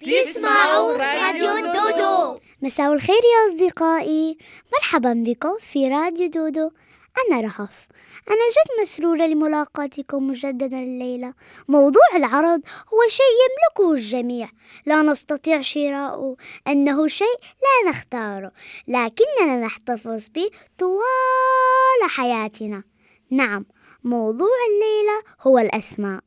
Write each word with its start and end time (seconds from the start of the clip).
تسمعوا 0.00 0.96
راديو 0.96 1.72
دودو. 1.72 2.38
مساء 2.62 2.92
الخير 2.92 3.16
يا 3.16 3.54
أصدقائي. 3.54 4.38
مرحبا 4.72 5.22
بكم 5.26 5.58
في 5.60 5.88
راديو 5.88 6.28
دودو. 6.28 6.70
أنا 7.18 7.40
رهف. 7.40 7.88
أنا 8.28 8.46
جد 8.50 8.82
مسرورة 8.82 9.26
لملاقاتكم 9.26 10.28
مجددا 10.28 10.78
الليلة. 10.78 11.34
موضوع 11.68 12.16
العرض 12.16 12.60
هو 12.94 13.08
شيء 13.08 13.26
يملكه 13.44 13.92
الجميع. 13.92 14.48
لا 14.86 15.02
نستطيع 15.02 15.60
شراؤه 15.60 16.36
أنه 16.68 17.08
شيء 17.08 17.36
لا 17.62 17.90
نختاره. 17.90 18.52
لكننا 18.88 19.60
نحتفظ 19.64 20.28
به 20.28 20.50
طوال 20.78 22.10
حياتنا. 22.16 22.82
نعم 23.30 23.66
موضوع 24.04 24.56
الليلة 24.70 25.22
هو 25.40 25.58
الأسماء. 25.58 26.20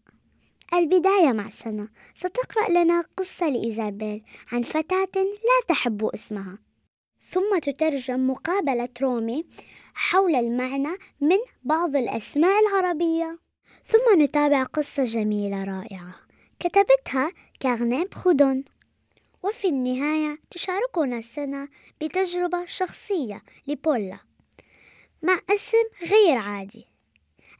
البداية 0.79 1.31
مع 1.31 1.49
سنة. 1.49 1.87
ستقرأ 2.15 2.69
لنا 2.69 3.05
قصة 3.17 3.49
لإيزابيل 3.49 4.23
عن 4.51 4.61
فتاة 4.61 5.11
لا 5.15 5.67
تحب 5.67 6.05
اسمها. 6.05 6.59
ثم 7.29 7.59
تترجم 7.59 8.29
مقابلة 8.29 8.89
رومي 9.01 9.45
حول 9.93 10.35
المعنى 10.35 10.97
من 11.21 11.37
بعض 11.63 11.95
الأسماء 11.95 12.53
العربية. 12.59 13.39
ثم 13.85 14.21
نتابع 14.21 14.63
قصة 14.63 15.03
جميلة 15.03 15.63
رائعة. 15.63 16.15
كتبتها 16.59 17.31
كارني 17.59 18.05
برودون 18.05 18.63
وفي 19.43 19.67
النهاية 19.67 20.39
تشاركنا 20.51 21.17
السنة 21.17 21.67
بتجربة 22.01 22.65
شخصية 22.65 23.43
لبولا 23.67 24.17
مع 25.23 25.39
اسم 25.49 26.07
غير 26.11 26.37
عادي. 26.37 26.92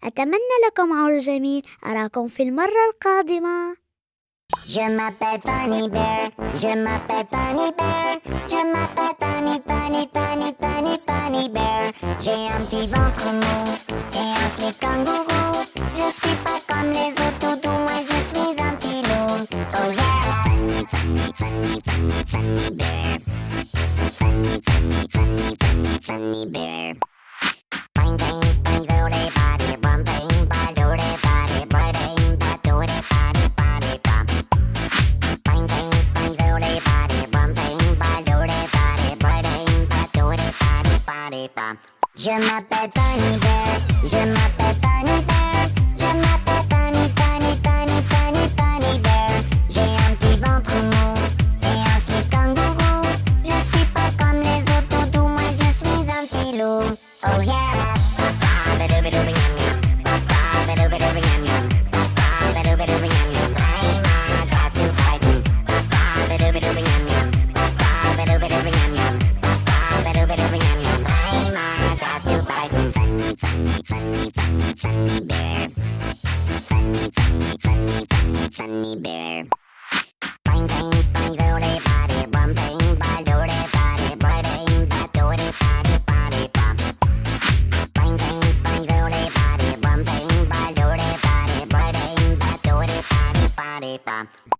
أتمنى 0.05 0.57
لكم 0.67 0.93
عرض 0.93 1.21
جميل 1.21 1.62
أراكم 1.87 2.29
في 2.29 2.43
المرة 2.43 2.84
القادمة 2.93 3.77
Je 4.67 4.81
m'appelle 4.97 5.41
Fanny 5.45 5.89
Bear, 5.89 6.31
je 6.55 6.73
m'appelle 6.84 7.27
Fanny 7.31 7.71
Bear, 7.79 8.17
je 8.53 8.61
m'appelle 8.73 9.17
Fanny, 9.21 9.61
Fanny, 9.69 10.09
Fanny, 10.15 10.55
Fanny, 10.61 10.98
Fanny 11.07 11.48
Bear. 11.51 11.93
J'ai 12.21 12.48
un 12.57 12.61
petit 12.65 12.87
ventre 12.87 13.27
mou 13.41 13.61
et 14.15 14.29
un 14.43 14.48
slip 14.48 14.81
kangourou. 14.81 15.65
Je 15.95 16.06
suis 16.19 16.37
pas 16.47 16.61
comme 16.69 16.91
les 16.91 17.12
autres 17.25 17.41
toutous, 17.41 17.78
moi 17.87 17.99
je 18.09 18.19
suis 18.31 18.62
un 18.69 18.75
petit 18.77 19.03
loup. 19.09 19.47
Oh 19.75 19.91
yeah! 20.00 20.19
Fanny, 20.44 20.87
Fanny, 20.93 21.27
Fanny, 21.34 21.81
Fanny, 21.84 22.25
Fanny 22.27 22.71
Bear. 22.71 23.19
Fanny, 24.19 24.61
Fanny, 24.66 25.00
Fanny, 25.12 25.49
Fanny, 25.61 25.99
Fanny 26.06 26.47
Bear. 26.47 26.94
Bang, 27.94 28.16
bang, 28.16 28.43
Je 42.16 42.30
m'appelle 42.30 42.92
Funny 42.94 43.38
Bird, 43.40 43.82
je 44.04 44.18
m'appelle 44.18 44.76
Funny 44.84 45.26
Bird, 45.26 45.72
je 45.98 46.06
m'appelle. 46.06 46.43
Funny 78.73 78.95
bear. 78.95 79.45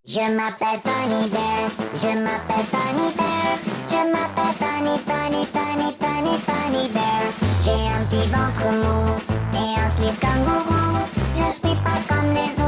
Je 0.06 0.20
m'appelle 0.20 0.80
Funny 0.84 1.28
Bear, 1.30 1.72
je 1.96 2.08
m'appelle 2.20 2.66
Funny 2.72 3.12
Bear, 3.18 3.58
je 3.90 4.02
m'appelle 4.12 4.54
Funny, 4.60 5.00
Funny, 5.08 5.46
Funny, 5.54 5.96
Funny, 6.00 6.38
Funny 6.46 6.88
Bear. 6.90 7.24
J'ai 7.64 7.88
un 7.90 8.06
petit 8.06 8.28
ventre 8.28 8.66
mou 8.74 9.16
et 9.56 9.80
un 9.80 9.90
slip 9.90 10.20
kangourou. 10.20 11.00
Je 11.36 11.52
suis 11.54 11.78
pas 11.78 12.00
comme 12.08 12.30
les 12.30 12.52
autres 12.52 12.63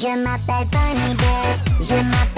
Je 0.00 0.06
m'appelle 0.06 0.66
Funny 0.72 1.14
Bear, 1.14 1.44
je 1.82 1.94
m'appelle 1.96 2.29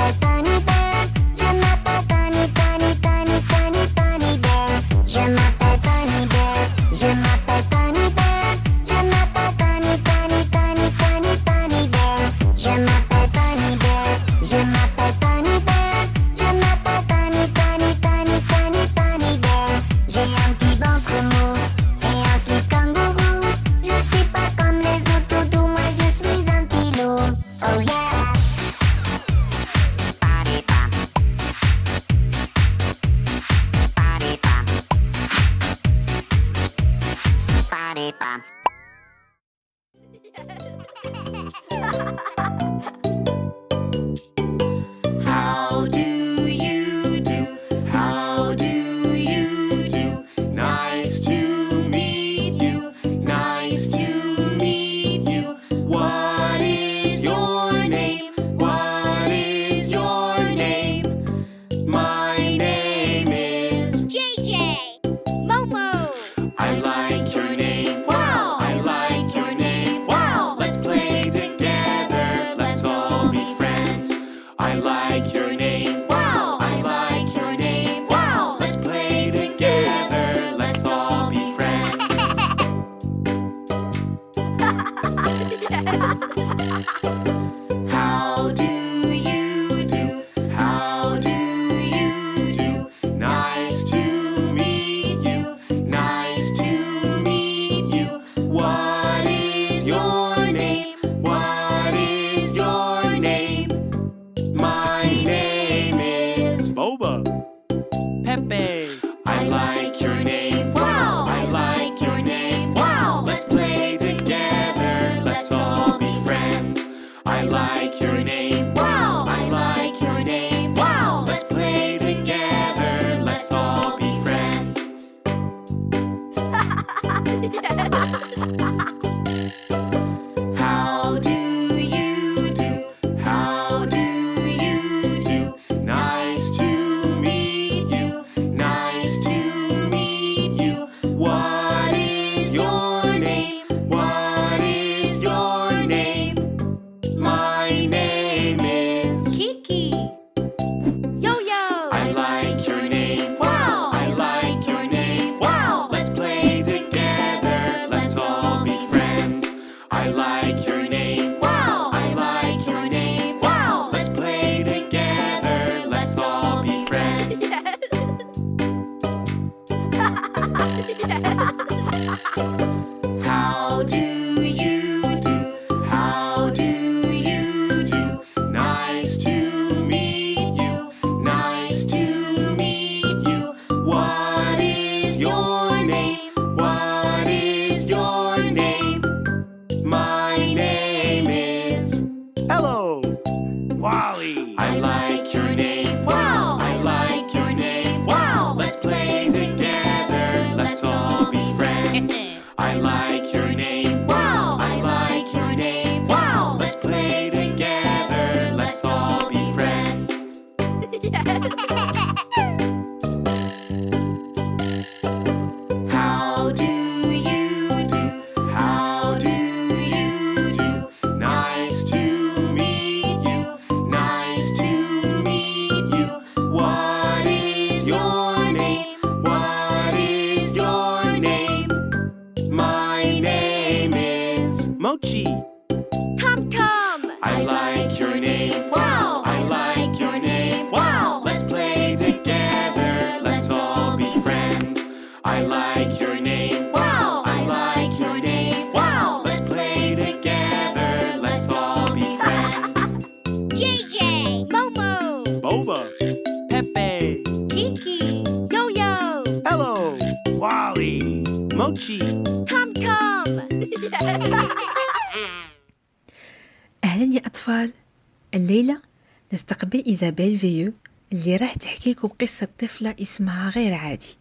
إيزابيل 269.86 270.38
فيو 270.38 270.72
اللي 271.12 271.36
راح 271.36 271.54
تحكي 271.54 271.90
لكم 271.90 272.08
قصة 272.08 272.48
طفلة 272.58 272.96
اسمها 273.02 273.50
غير 273.50 273.74
عادي. 273.74 274.16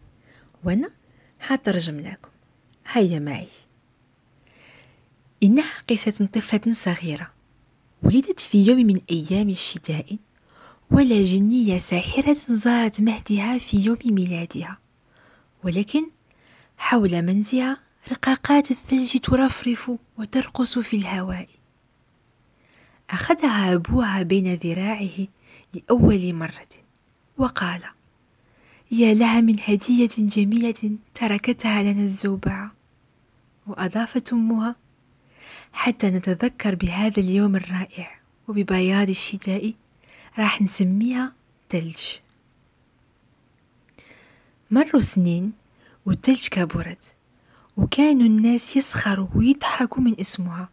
وأنا 0.64 0.86
حترجم 1.40 2.00
لكم. 2.00 2.28
هيا 2.86 3.18
معي. 3.18 3.48
إنها 5.42 5.72
قصة 5.90 6.28
طفلة 6.32 6.72
صغيرة. 6.72 7.32
ولدت 8.02 8.40
في 8.40 8.64
يوم 8.64 8.78
من 8.78 9.00
أيام 9.10 9.48
الشتاء 9.48 10.16
ولا 10.90 11.22
جنية 11.22 11.78
ساحرة 11.78 12.36
زارت 12.48 13.00
مهدها 13.00 13.58
في 13.58 13.76
يوم 13.76 13.98
ميلادها. 14.04 14.78
ولكن 15.64 16.06
حول 16.78 17.22
منزلها 17.22 17.80
رقاقات 18.10 18.70
الثلج 18.70 19.18
ترفرف 19.18 19.92
وترقص 20.18 20.78
في 20.78 20.96
الهواء. 20.96 21.48
أخذها 23.10 23.74
أبوها 23.74 24.22
بين 24.22 24.54
ذراعه 24.54 25.26
لأول 25.74 26.34
مرة. 26.34 26.68
وقال 27.38 27.82
يا 28.90 29.14
لها 29.14 29.40
من 29.40 29.56
هدية 29.60 30.10
جميلة 30.18 30.98
تركتها 31.14 31.82
لنا 31.82 32.02
الزوبعة 32.02 32.72
وأضافت 33.66 34.32
أمها 34.32 34.76
حتى 35.72 36.10
نتذكر 36.10 36.74
بهذا 36.74 37.20
اليوم 37.20 37.56
الرائع 37.56 38.20
وببياض 38.48 39.08
الشتاء 39.08 39.74
راح 40.38 40.62
نسميها 40.62 41.32
تلج. 41.68 41.96
مروا 44.70 45.00
سنين 45.00 45.52
والتلج 46.06 46.48
كبرت 46.48 47.14
وكانوا 47.76 48.26
الناس 48.26 48.76
يسخروا 48.76 49.28
ويضحكوا 49.34 50.02
من 50.02 50.20
اسمها. 50.20 50.68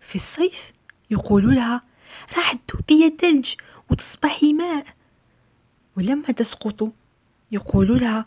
في 0.00 0.14
الصيف 0.14 0.72
يقولوا 1.10 1.52
لها 1.52 1.82
راح 2.36 2.52
تذوبي 2.52 3.04
يا 3.04 3.08
تلج 3.08 3.54
وتصبحي 3.90 4.52
ماء. 4.52 4.86
ولما 5.96 6.32
تسقط 6.32 6.92
يقولوا 7.52 7.98
لها 7.98 8.26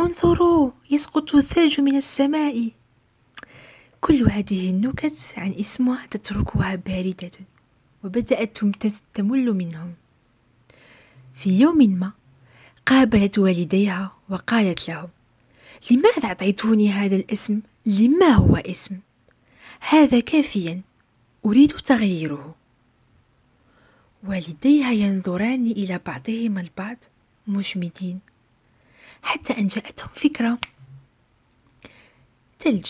انظروا 0.00 0.70
يسقط 0.90 1.34
الثلج 1.34 1.80
من 1.80 1.96
السماء. 1.96 2.70
كل 4.00 4.30
هذه 4.30 4.70
النكت 4.70 5.34
عن 5.36 5.52
اسمها 5.52 6.06
تتركها 6.06 6.74
باردة 6.74 7.30
وبدأت 8.04 8.58
تمل 9.14 9.52
منهم. 9.52 9.94
في 11.34 11.60
يوم 11.60 11.78
ما 11.78 12.12
قابلت 12.86 13.38
والديها 13.38 14.12
وقالت 14.28 14.88
لهم 14.88 15.08
لماذا 15.90 16.24
أعطيتوني 16.24 16.90
هذا 16.90 17.16
الاسم؟ 17.16 17.60
لما 17.86 18.28
هو 18.28 18.56
اسم؟ 18.56 18.98
هذا 19.88 20.20
كافيا 20.20 20.80
أريد 21.46 21.70
تغييره. 21.72 22.54
والديها 24.28 24.92
ينظران 24.92 25.66
إلى 25.66 26.00
بعضهما 26.06 26.60
البعض 26.60 26.96
مجمدين 27.46 28.20
حتى 29.22 29.58
أن 29.58 29.66
جاءتهم 29.66 30.08
فكرة. 30.14 30.58
تلج 32.58 32.86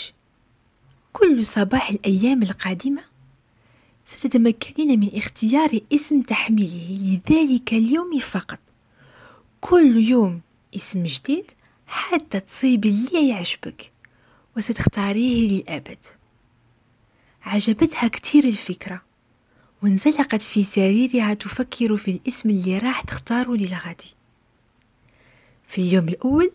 كل 1.13 1.47
صباح 1.47 1.91
الأيام 1.91 2.43
القادمة 2.43 3.05
ستتمكنين 4.07 5.01
من 5.01 5.11
اختيار 5.15 5.81
اسم 5.93 6.23
تحميله 6.23 6.99
لذلك 7.31 7.73
اليوم 7.73 8.19
فقط. 8.19 8.59
كل 9.61 9.97
يوم 9.97 10.41
اسم 10.77 11.03
جديد 11.03 11.51
حتى 11.87 12.41
تصيبي 12.41 12.89
اللي 12.89 13.29
يعجبك 13.29 13.93
وستختاريه 14.57 15.49
للأبد. 15.49 15.99
عجبتها 17.43 18.09
كتير 18.09 18.45
الفكرة. 18.45 19.03
وانزلقت 19.85 20.43
في 20.43 20.65
سريرها 20.65 21.35
تفكر 21.35 21.97
في 21.97 22.11
الاسم 22.11 22.51
اللي 22.51 22.79
راح 22.79 23.01
تختاره 23.01 23.51
للغد. 23.57 24.01
في 25.69 25.81
اليوم 25.81 26.09
الأول 26.09 26.51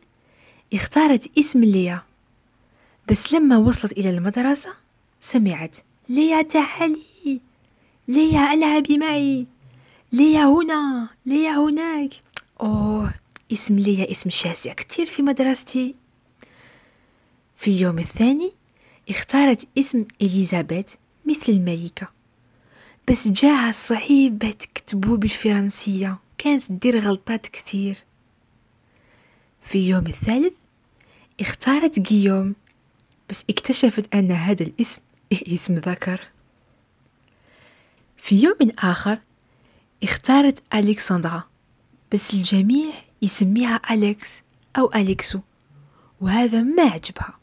اختارت 0.73 1.37
اسم 1.39 1.63
ليا 1.63 2.03
بس 3.09 3.33
لما 3.33 3.57
وصلت 3.57 3.91
إلى 3.91 4.09
المدرسة 4.09 4.73
سمعت 5.19 5.77
ليا 6.09 6.41
تعالي 6.41 7.41
ليا 8.07 8.53
ألعبي 8.53 8.97
معي 8.97 9.45
ليا 10.11 10.43
هنا 10.45 11.09
ليا 11.25 11.51
هناك. 11.51 12.13
أوه 12.61 13.13
اسم 13.53 13.79
ليا 13.79 14.11
اسم 14.11 14.29
شاسع 14.29 14.73
كتير 14.73 15.05
في 15.05 15.21
مدرستي. 15.21 15.95
في 17.57 17.71
اليوم 17.71 17.99
الثاني 17.99 18.51
اختارت 19.09 19.67
اسم 19.77 20.05
إليزابيث 20.21 20.93
مثل 21.25 21.51
الملكة. 21.51 22.18
بس 23.09 23.27
جاها 23.27 23.71
صعيبة 23.71 24.51
تكتبو 24.51 25.17
بالفرنسية 25.17 26.17
كانت 26.37 26.63
تدير 26.63 26.99
غلطات 26.99 27.47
كثير. 27.47 28.03
في 29.61 29.77
اليوم 29.77 30.07
الثالث 30.07 30.53
اختارت 31.39 31.99
جيوم 31.99 32.55
بس 33.29 33.45
اكتشفت 33.49 34.15
أن 34.15 34.31
هذا 34.31 34.63
الاسم 34.63 35.01
اسم 35.53 35.75
ذكر. 35.75 36.27
في 38.17 38.35
يوم 38.43 38.71
آخر 38.79 39.19
اختارت 40.03 40.63
ألكسندرا 40.73 41.43
بس 42.13 42.33
الجميع 42.33 42.93
يسميها 43.21 43.81
أليكس 43.91 44.29
أو 44.77 44.91
أليكسو 44.95 45.39
وهذا 46.21 46.61
ما 46.61 46.83
عجبها. 46.83 47.38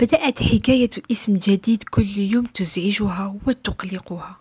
بدأت 0.00 0.42
حكاية 0.42 0.90
اسم 1.10 1.36
جديد 1.36 1.82
كل 1.82 2.18
يوم 2.18 2.44
تزعجها 2.44 3.36
وتقلقها. 3.46 4.40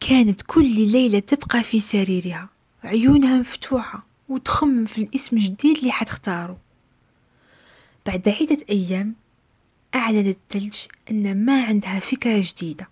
كانت 0.00 0.42
كل 0.42 0.88
ليلة 0.88 1.18
تبقى 1.18 1.62
في 1.62 1.80
سريرها 1.80 2.48
عيونها 2.84 3.36
مفتوحة 3.38 4.06
وتخمم 4.28 4.84
في 4.84 4.98
الاسم 5.02 5.36
الجديد 5.36 5.78
اللي 5.78 5.92
حتختاره. 5.92 6.58
بعد 8.06 8.28
عدة 8.28 8.58
أيام 8.70 9.14
أعلنت 9.94 10.36
الثلج 10.36 10.76
أن 11.10 11.44
ما 11.44 11.64
عندها 11.64 12.00
فكرة 12.00 12.40
جديدة. 12.44 12.88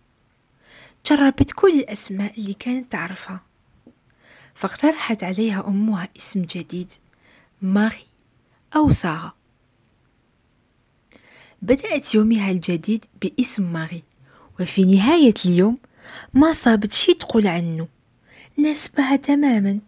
جربت 1.07 1.53
كل 1.53 1.79
الأسماء 1.79 2.41
اللي 2.41 2.55
كانت 2.55 2.93
تعرفها. 2.93 3.41
فاقترحت 4.55 5.25
عليها 5.25 5.69
أمها 5.69 6.09
اسم 6.19 6.43
جديد 6.43 6.93
ماري 7.63 8.07
أو 8.77 8.91
سارة 8.91 9.36
بدأت 11.67 12.15
يومها 12.15 12.51
الجديد 12.51 13.05
باسم 13.23 13.73
ماري 13.73 14.03
وفي 14.61 14.85
نهاية 14.85 15.35
اليوم 15.47 15.79
ما 16.35 16.53
صابت 16.53 16.93
شي 16.93 17.15
تقول 17.15 17.47
عنه. 17.47 17.89
ناسبها 18.57 19.17
تماما 19.17 19.79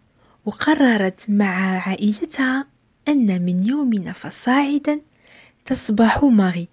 وقررت 0.45 1.29
مع 1.29 1.79
عائلتها 1.87 2.67
أن 3.07 3.45
من 3.45 3.67
يومنا 3.67 4.11
فصاعدا 4.11 5.01
تصبح 5.65 6.23
ماري 6.23 6.67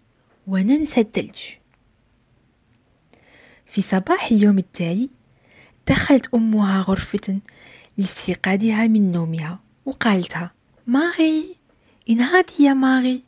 وننسى 0.47 1.01
الثلج. 1.01 1.39
في 3.67 3.83
صباح 3.83 4.27
اليوم 4.33 4.59
التالي 4.59 5.09
دخلت 5.89 6.35
أمها 6.35 6.81
غرفة 6.81 7.39
لاستيقاظها 7.99 8.87
من 8.87 9.13
نومها 9.13 9.61
وقالتها 9.85 10.53
ماري 10.87 11.57
انهضي 12.11 12.55
يا 12.61 12.73
ماري 12.73 13.23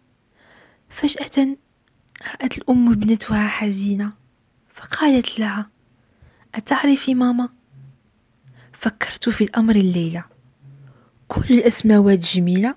فجأة 0.91 1.57
رأت 2.27 2.59
الأم 2.59 2.93
ابنتها 2.93 3.49
حزينة 3.49 4.13
فقالت 4.75 5.39
لها 5.41 5.71
أتعرفي 6.55 7.15
ماما؟ 7.15 7.49
فكرت 8.73 9.29
في 9.29 9.45
الأمر 9.45 9.77
الليلة. 9.77 10.25
كل 11.29 11.55
الأسماوات 11.55 12.19
جميلة 12.19 12.75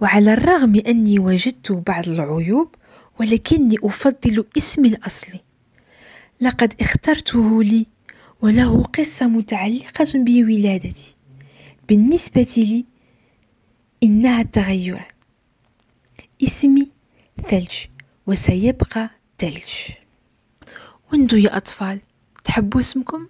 وعلى 0.00 0.32
الرغم 0.32 0.82
أني 0.86 1.18
وجدت 1.18 1.72
بعض 1.72 2.08
العيوب 2.08 2.74
ولكني 3.20 3.76
أفضل 3.82 4.44
اسمي 4.56 4.88
الأصلي 4.88 5.40
لقد 6.40 6.74
اخترته 6.80 7.62
لي 7.62 7.86
وله 8.42 8.82
قصة 8.82 9.26
متعلقة 9.26 10.12
بولادتي. 10.14 11.14
بالنسبة 11.88 12.54
لي 12.56 12.84
إنها 14.02 14.40
التغيرات 14.40 15.12
اسمي 16.42 16.88
ثلج. 17.48 17.72
وسيبقى 18.29 19.09
ثلج 19.39 19.71
وانتو 21.11 21.35
يا 21.35 21.57
أطفال 21.57 21.99
تحبوا 22.43 22.79
اسمكم؟ 22.79 23.27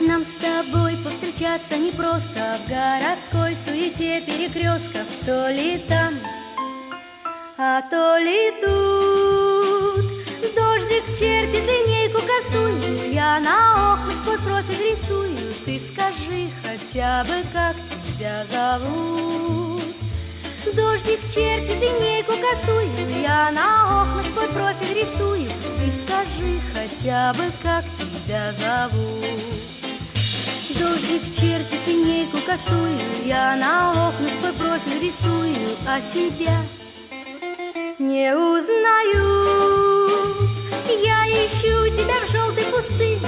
Нам 0.00 0.24
с 0.24 0.34
тобой 0.42 0.96
повстречаться 1.04 1.76
непросто 1.78 2.58
В 2.58 2.68
городской 2.68 3.54
суете 3.64 4.20
перекрестков 4.22 5.06
То 5.24 5.50
ли 5.50 5.78
там, 5.88 6.14
а 7.56 7.82
то 7.82 8.18
ли 8.18 8.50
тут 8.60 8.70
Дождик 8.70 9.23
чертит 11.17 11.65
линейку 11.65 12.19
косую 12.19 13.11
Я 13.11 13.39
на 13.39 13.93
охоть 13.93 14.21
твой 14.23 14.37
профиль 14.39 14.91
рисую. 14.91 15.37
Ты 15.65 15.79
скажи 15.79 16.49
хотя 16.61 17.23
бы, 17.23 17.41
как 17.53 17.75
тебя 18.17 18.45
зовут? 18.51 19.81
Дождик 20.75 21.21
чертит 21.21 21.81
линейку 21.81 22.33
косую 22.33 22.89
Я 23.21 23.49
на 23.51 24.01
охоть 24.01 24.33
твой 24.33 24.47
профиль 24.49 24.99
рисую. 24.99 25.45
Ты 25.45 25.91
скажи 26.03 26.59
хотя 26.73 27.33
бы, 27.33 27.43
как 27.63 27.85
тебя 27.97 28.51
зовут? 28.53 29.23
Дождик 30.77 31.23
чертит 31.33 31.87
линейку 31.87 32.37
косую 32.45 32.97
Я 33.25 33.55
на 33.55 34.09
окнах 34.09 34.31
твой 34.41 34.53
профиль 34.53 35.07
рисую. 35.07 35.55
А 35.87 36.01
тебя 36.11 36.57
не 37.99 38.35
узнаю 38.35 39.75
Я 40.87 41.25
ищу 41.27 41.87
тебя 41.95 42.25
в 42.25 42.31
желтой 42.31 42.63
пустыне 42.65 43.19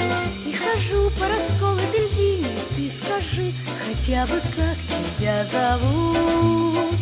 И 0.46 0.54
хожу 0.54 1.10
по 1.20 1.28
расколотой 1.28 2.08
льдине 2.08 2.50
Ты 2.76 2.92
скажи 2.92 3.52
хотя 3.80 4.26
бы, 4.28 4.40
как 4.56 4.78
тебя 5.18 5.46
зовут. 5.46 6.94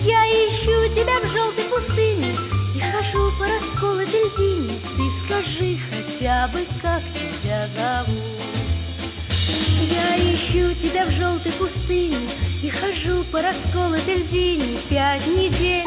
Я 0.00 0.24
ищу 0.26 0.92
тебя 0.94 1.20
в 1.20 1.30
желтой 1.30 1.64
пустыне 1.64 2.34
И 2.74 2.80
хожу 2.80 3.30
по 3.38 3.44
расколотой 3.46 4.06
льдине 4.06 4.78
Ты 4.96 5.24
скажи 5.24 5.78
хотя 5.90 6.48
бы, 6.48 6.64
как 6.80 7.02
тебя 7.42 7.68
зовут. 7.76 8.22
Я 9.90 10.34
ищу 10.34 10.72
тебя 10.74 11.04
в 11.04 11.10
желтой 11.10 11.52
пустыне 11.52 12.16
И 12.62 12.70
хожу 12.70 13.24
по 13.24 13.42
расколотой 13.42 14.14
льдине 14.14 14.78
Пять 14.88 15.26
недель 15.26 15.86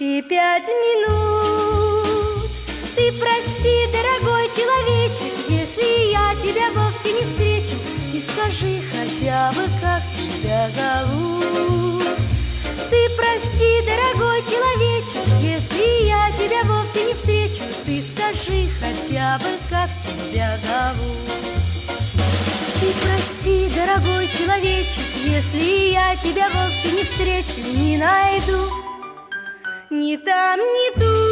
и 0.00 0.20
пять 0.22 0.66
минут 0.66 1.63
Ты 3.04 3.12
прости, 3.12 3.86
дорогой 3.92 4.48
человечек 4.56 5.34
Если 5.46 6.10
я 6.10 6.34
тебя 6.42 6.70
вовсе 6.72 7.12
не 7.12 7.20
встречу. 7.26 7.76
И 8.14 8.22
скажи 8.32 8.80
хотя 8.90 9.52
бы, 9.52 9.68
как 9.82 10.00
тебя 10.16 10.70
зовут. 10.70 12.02
Ты 12.88 13.06
прости, 13.14 13.82
дорогой 13.84 14.40
человечек 14.44 15.28
Если 15.42 16.06
я 16.06 16.30
тебя 16.32 16.62
вовсе 16.64 17.04
не 17.04 17.12
встречу. 17.12 17.64
Ты 17.84 18.00
скажи 18.00 18.68
хотя 18.80 19.36
бы, 19.36 19.50
как 19.68 19.90
тебя 20.00 20.58
зовут. 20.64 21.28
Ты 22.80 22.86
прости, 23.04 23.68
дорогой 23.68 24.28
человечек, 24.28 25.04
если 25.22 25.92
я 25.92 26.16
тебя 26.16 26.48
вовсе 26.54 26.90
не 26.92 27.04
встречу, 27.04 27.68
не 27.76 27.98
найду. 27.98 28.66
Ни 29.90 30.16
там, 30.16 30.58
ни 30.58 30.98
тут, 30.98 31.23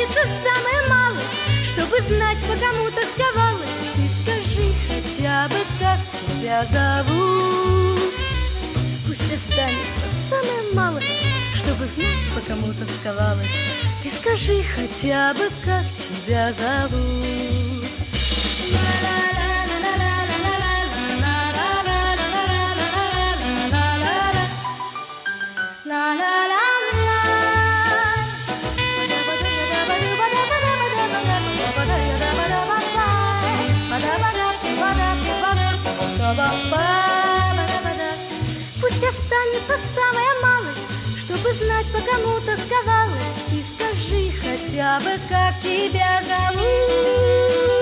останется 0.00 0.20
самое 0.42 0.88
малое, 0.88 1.24
чтобы 1.64 2.00
знать, 2.00 2.38
по 2.44 2.56
кому 2.56 2.90
тосковалась. 2.90 3.66
Ты 3.94 4.08
скажи 4.22 4.72
хотя 4.88 5.48
бы, 5.48 5.56
как 5.78 5.98
тебя 6.26 6.64
зовут. 6.66 8.14
Пусть 9.06 9.32
останется 9.32 10.06
самое 10.28 10.74
малое, 10.74 11.02
чтобы 11.54 11.86
знать, 11.86 12.34
по 12.34 12.40
кому 12.40 12.72
тосковалась. 12.72 13.48
Ты 14.02 14.10
скажи 14.10 14.62
хотя 14.74 15.34
бы, 15.34 15.50
как 15.64 15.84
тебя 16.26 16.52
зовут. 16.52 17.84
Пусть 18.12 19.30
останется 39.60 39.94
самая 39.94 40.34
малость, 40.42 41.18
чтобы 41.18 41.52
знать, 41.52 41.86
по 41.86 42.00
кому 42.00 42.38
тосковалась. 42.40 43.20
И 43.52 43.64
скажи 43.74 44.32
хотя 44.40 45.00
бы, 45.00 45.18
как 45.28 45.60
тебя 45.60 46.22
зовут. 46.26 47.79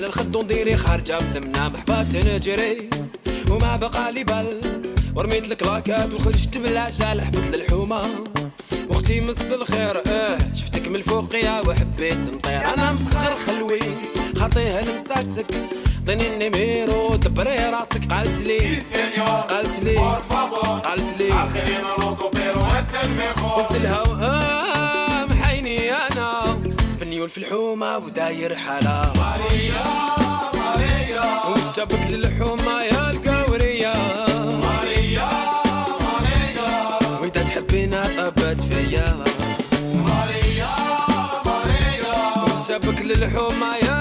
على 0.00 0.08
الخد 0.08 0.36
ونديري 0.36 0.76
خارجة 0.76 1.18
من 1.20 1.36
المنام 1.36 1.76
حبات 1.76 2.16
نجري. 2.16 2.90
وما 3.50 3.76
بقى 3.76 4.12
لي 4.12 4.24
بال 4.24 4.60
ورميت 5.16 5.52
الكلاكات 5.52 6.14
وخرجت 6.14 6.58
بالعجال 6.58 7.22
حبت 7.22 7.54
للحومة. 7.54 8.00
وأختي 8.88 9.20
مس 9.20 9.52
الخير 9.52 10.02
آه 10.06 10.38
شفتك 10.54 10.88
من 10.88 10.96
الفوقية 10.96 11.62
وحبيت 11.66 12.34
نطير. 12.34 12.74
أنا 12.74 12.92
مسخر 12.92 13.36
خلوي 13.46 13.80
خاطيها 14.36 14.80
المساسك 14.80 15.46
عطيني 16.02 16.34
النيميرو 16.34 17.16
دبري 17.16 17.56
راسك. 17.56 18.12
قالت 18.12 18.42
لي 18.42 18.58
قالت 19.50 19.82
لي 19.82 19.96
قالت 19.96 21.18
لي 21.18 21.30
قلت 23.56 23.76
لها 23.82 24.02
آه 24.02 24.59
سبنيول 27.20 27.30
في 27.30 27.38
الحومة 27.38 27.98
وداير 27.98 28.56
حاله 28.56 29.12
ماريا 29.16 29.84
ماريا. 30.54 31.46
وش 31.48 31.76
جابك 31.76 32.10
للحومة 32.10 32.82
يا 32.82 33.10
القورية. 33.10 33.92
ماريا 34.64 35.28
ماريا. 36.00 37.18
وإذا 37.20 37.42
تحبينا 37.42 38.02
طبت 38.02 38.60
فيا. 38.60 39.24
ماريا 39.94 40.72
ماريا. 41.46 42.44
وش 42.44 42.68
جابك 42.68 43.00
للحومة 43.02 43.76
يا 43.76 43.99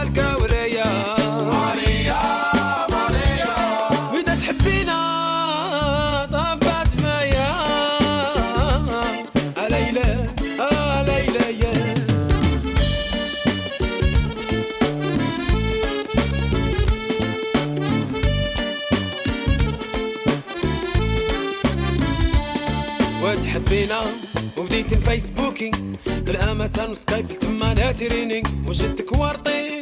وبديت 25.09 25.23
الفيسبوكينج 25.23 25.75
في 26.05 26.31
الامازون 26.31 26.91
وسكايب 26.91 27.27
تما 27.27 27.73
لا 27.73 27.91
ترينينج 27.91 28.47
وجدتك 28.67 29.11
ورطي 29.11 29.79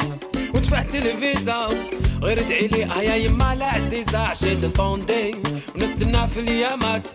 ودفعت 0.55 0.95
الفيزا 0.95 1.67
غير 2.21 2.39
ادعي 2.39 2.67
لي 2.67 2.85
آه 2.85 3.01
يا 3.01 3.15
يما 3.15 3.55
لا 3.55 3.65
عزيزة 3.65 4.19
عشيت 4.19 4.65
طوندي 4.65 5.31
ونستنى 5.75 6.27
في 6.27 6.39
اليامات. 6.39 7.07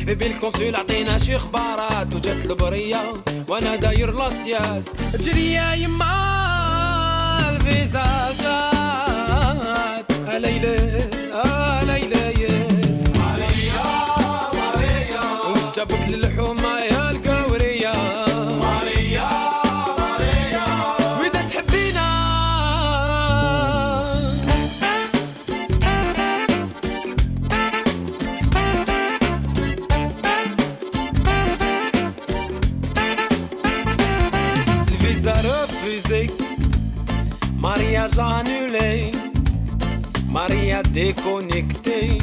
حبيبي 0.00 0.26
الكونسول 0.26 0.76
عطينا 0.76 1.18
شي 1.18 1.36
اخبارات 1.36 2.14
وجات 2.14 2.46
البرية 2.46 3.12
وأنا 3.48 3.76
داير 3.76 4.10
لاسياس. 4.10 4.84
تجري 5.12 5.52
يا 5.52 5.74
يما 5.74 6.14
الغزال 7.50 8.36
جات. 8.42 10.10
آه 10.28 10.38
ليلى 10.38 10.76
آه 11.34 11.84
ليلى. 11.84 12.33
ديكونيكتي. 40.94 42.18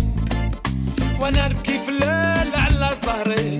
وأنا 1.20 1.48
نبكي 1.48 1.80
في 1.80 1.90
الليل 1.90 2.56
على 2.56 2.90
سهري 3.04 3.60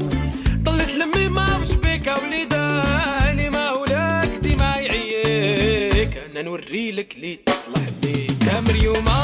طلت 0.66 0.90
لمي 0.92 1.30
ما 1.30 1.58
وش 1.58 1.72
بيك 1.72 2.08
يا 2.08 2.16
وليداني 2.18 3.50
ما 3.50 3.72
ولك 3.72 4.32
ديما 4.42 4.76
يعيك. 4.76 6.18
أنا 6.32 6.42
نوري 6.42 6.92
لك 6.92 7.16
لي 7.18 7.40
تصلح 7.46 7.90
بيك 8.02 8.54
مريومة 8.68 9.20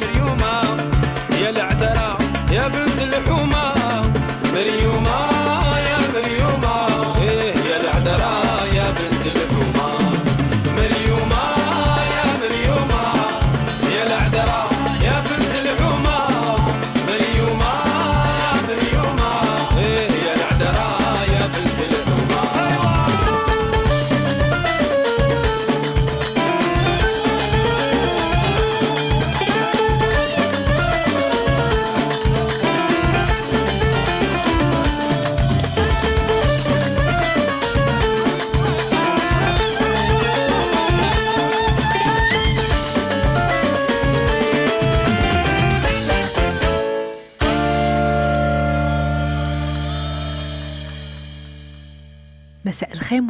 مريومة 0.00 0.52
يا 1.42 1.50
العذرة 1.50 2.18
يا 2.52 2.68
بنت 2.68 2.98
الحومة. 3.02 3.72
مريومة 4.54 4.87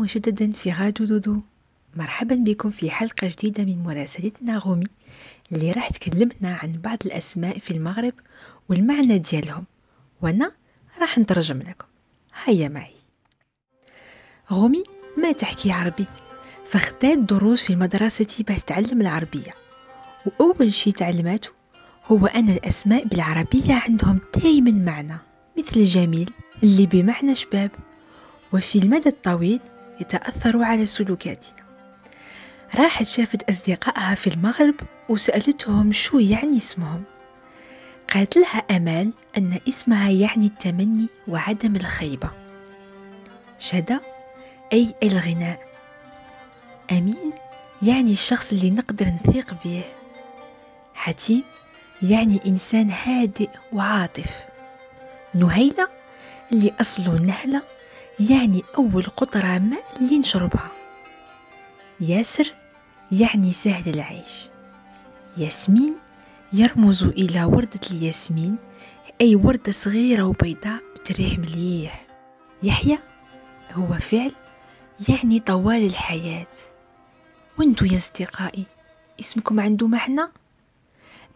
مجددا 0.09 0.53
في 0.53 0.71
راديو 0.73 1.07
دودو. 1.07 1.41
مرحبا 1.97 2.35
بكم 2.35 2.71
في 2.71 2.91
حلقة 2.91 3.29
جديدة 3.29 3.65
من 3.65 3.83
مراسلتنا 3.83 4.59
غومي 4.59 4.87
اللي 5.53 5.73
راح 5.73 5.89
تكلمنا 5.89 6.59
عن 6.63 6.73
بعض 6.73 6.99
الأسماء 7.07 7.59
في 7.59 7.71
المغرب 7.71 8.13
والمعنى 8.69 9.19
ديالهم. 9.19 9.65
وأنا 10.23 10.53
راح 11.01 11.19
نترجم 11.19 11.59
لكم. 11.59 11.87
هيا 12.45 12.69
معي. 12.69 12.95
غومي 14.53 14.83
ما 15.17 15.33
تحكي 15.33 15.73
عربي 15.73 16.07
فاختارت 16.67 17.19
دروس 17.19 17.63
في 17.63 17.77
مدرستي 17.77 18.43
باش 18.43 18.63
تتعلم 18.63 19.01
العربية. 19.01 19.55
وأول 20.27 20.73
شي 20.73 20.93
تعلماته 20.93 21.51
هو 22.07 22.27
أن 22.27 22.51
الأسماء 22.51 23.05
بالعربية 23.05 23.75
عندهم 23.75 24.21
دايما 24.43 24.71
معنى 24.71 25.19
مثل 25.59 25.83
جميل 25.83 26.31
اللي 26.63 26.87
بمعنى 26.87 27.35
شباب. 27.35 27.71
وفي 28.53 28.79
المدى 28.79 29.09
الطويل 29.09 29.61
يتأثر 30.01 30.63
على 30.63 30.87
سلوكاتنا 30.87 31.69
راحت 32.75 33.07
شافت 33.07 33.51
أصدقائها 33.51 34.15
في 34.15 34.27
المغرب 34.27 34.75
وسألتهم 35.09 35.93
شو 35.93 36.19
يعني 36.19 36.57
اسمهم. 36.57 37.03
قالت 38.15 38.37
لها 38.37 38.59
أمال 38.59 39.13
أن 39.39 39.61
اسمها 39.69 40.11
يعني 40.11 40.47
التمني 40.47 41.07
وعدم 41.29 41.77
الخيبة. 41.77 42.31
شدا 43.59 44.01
أي 44.73 44.95
الغناء. 45.03 45.61
أمين 46.91 47.33
يعني 47.83 48.13
الشخص 48.13 48.53
اللي 48.53 48.71
نقدر 48.71 49.07
نثيق 49.07 49.55
به. 49.65 49.85
حتيم 50.95 51.45
يعني 52.03 52.41
إنسان 52.47 52.91
هادئ 52.91 53.49
وعاطف. 53.73 54.45
نهيلة 55.35 55.89
اللي 56.53 56.75
أصله 56.81 57.13
نهلة 57.21 57.63
يعني 58.21 58.65
أول 58.79 59.03
قطرة 59.03 59.59
ماء 59.59 59.85
اللي 60.01 60.19
نشربها. 60.19 60.71
ياسر 62.01 62.55
يعني 63.13 63.53
سهل 63.53 63.95
العيش. 63.95 64.49
ياسمين 65.37 65.95
يرمز 66.53 67.05
إلى 67.05 67.45
وردة 67.45 67.81
الياسمين 67.91 68.57
أي 69.21 69.35
وردة 69.35 69.73
صغيرة 69.73 70.23
وبيضاء 70.23 70.81
تريح 71.05 71.39
مليح. 71.39 72.07
يحيى 72.63 72.99
هو 73.73 73.95
فعل 73.95 74.33
يعني 75.09 75.41
طوال 75.41 75.87
الحياة. 75.87 76.47
وأنتو 77.59 77.85
يا 77.85 77.97
أصدقائي 77.97 78.65
اسمكم 79.21 79.61
عنده 79.61 79.87
معنى؟ 79.87 80.29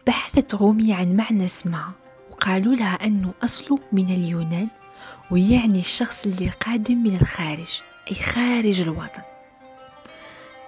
بحثت 0.07 0.55
رومي 0.55 0.93
عن 0.93 1.15
معنى 1.15 1.45
اسمها 1.45 1.91
وقالوا 2.31 2.75
لها 2.75 2.95
أنه 3.07 3.33
أصله 3.43 3.79
من 3.91 4.05
اليونان 4.09 4.67
ويعني 5.33 5.79
الشخص 5.79 6.25
اللي 6.25 6.49
قادم 6.49 6.97
من 7.03 7.15
الخارج 7.15 7.81
أي 8.11 8.15
خارج 8.15 8.81
الوطن. 8.81 9.21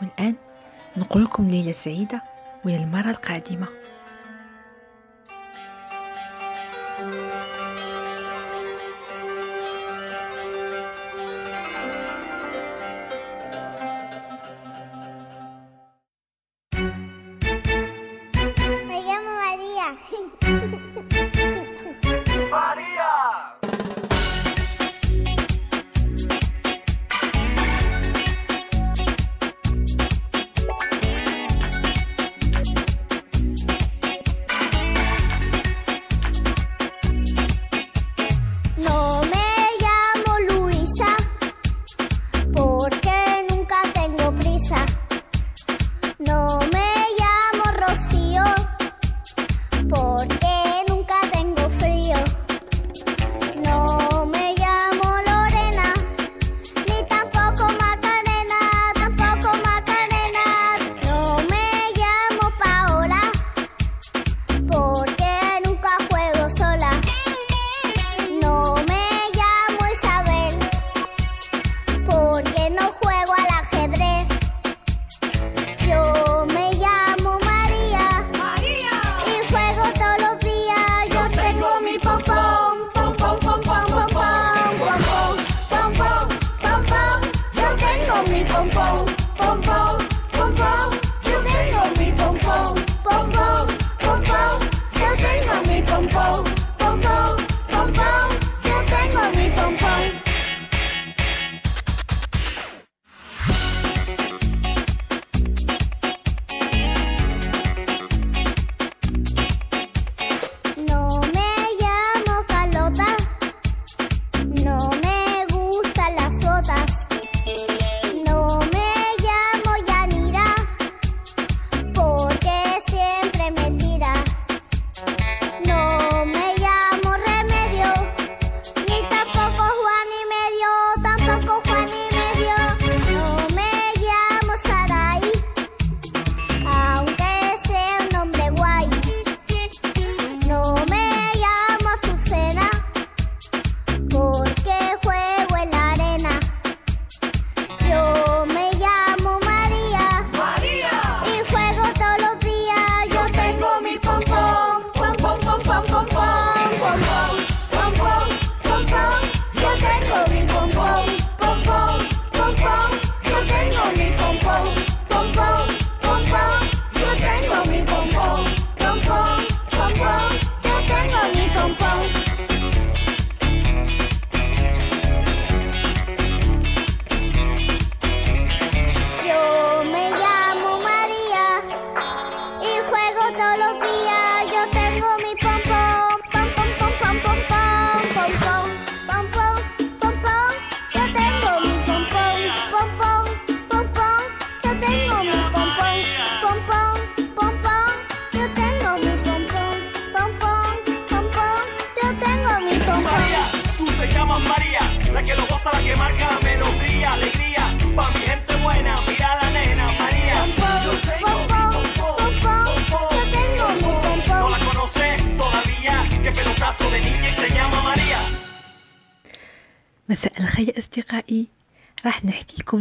والآن 0.01 0.36
نقول 0.97 1.23
لكم 1.23 1.49
ليلة 1.49 1.71
سعيدة 1.71 2.21
وإلى 2.65 2.84
المرة 2.84 3.10
القادمة. 3.10 3.67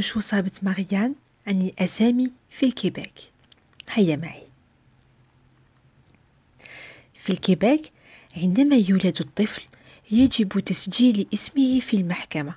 شو 0.05 0.21
صابت 0.21 0.65
ماريان؟ 0.65 1.15
عن 1.47 1.63
الأسامي 1.63 2.31
في 2.51 2.67
الكيباك. 2.67 3.19
هيا 3.91 4.17
معي. 4.17 4.43
في 7.15 7.31
الكيباك 7.31 7.81
عندما 8.37 8.77
يولد 8.77 9.17
الطفل 9.21 9.63
يجب 10.11 10.49
تسجيل 10.49 11.27
اسمه 11.35 11.81
في 11.81 11.97
المحكمة. 11.97 12.55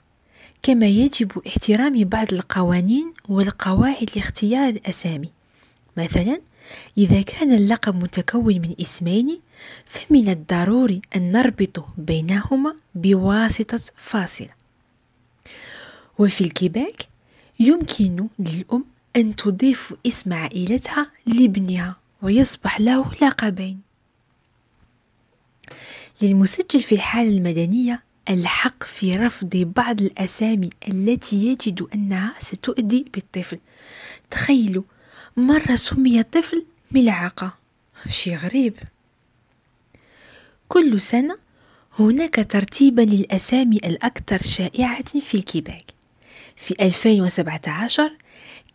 كما 0.64 0.86
يجب 0.86 1.32
احترام 1.48 2.04
بعض 2.04 2.34
القوانين 2.34 3.14
والقواعد 3.30 4.10
لاختيار 4.16 4.70
الأسامي 4.70 5.32
مثلا 5.98 6.42
إذا 6.98 7.22
كان 7.22 7.54
اللقب 7.54 8.04
متكون 8.04 8.62
من 8.62 8.76
اسمين 8.82 9.40
فمن 9.86 10.30
الضروري 10.30 11.02
أن 11.16 11.32
نربط 11.32 11.86
بينهما 11.98 12.76
بواسطة 12.96 13.80
فاصلة. 13.96 14.50
وفي 16.20 16.42
الكيباك 16.42 17.08
يمكن 17.60 18.28
للأم 18.39 18.86
أن 19.15 19.36
تضيف 19.36 19.93
اسم 20.08 20.34
عائلتها 20.34 21.12
لابنها 21.26 21.96
ويصبح 22.22 22.80
له 22.80 23.12
لقبين. 23.22 23.82
للمسجل 26.22 26.82
في 26.82 26.96
الحالة 26.96 27.38
المدنية 27.38 28.04
الحق 28.30 28.84
في 28.84 29.15
رفض 29.15 29.50
بعض 29.76 30.02
الأسامي 30.02 30.70
التي 30.88 31.48
يجد 31.48 31.88
أنها 31.93 32.34
ستؤذي 32.39 33.06
بالطفل. 33.13 33.60
تخيلوا 34.32 34.84
مرة 35.38 35.76
سمي 35.76 36.20
الطفل 36.20 36.65
ملعقة. 36.91 37.54
شي 38.10 38.36
غريب. 38.36 38.74
كل 40.67 41.02
سنة 41.02 41.38
هناك 42.00 42.48
ترتيبا 42.50 43.02
للأسامي 43.02 43.78
الأكثر 43.78 44.41
شائعة 44.41 45.20
في 45.20 45.36
الكيباك 45.36 45.97
في 46.58 46.76
2017 46.82 48.17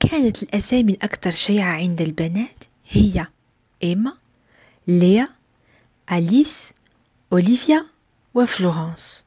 كانت 0.00 0.42
الأسامي 0.42 0.92
الأكثر 0.92 1.30
شيعة 1.30 1.72
عند 1.72 2.00
البنات 2.00 2.64
هي 2.88 3.26
إيما 3.82 4.12
ليا 4.88 5.26
أليس 6.12 6.72
أوليفيا 7.32 7.86
وفلورانس. 8.34 9.24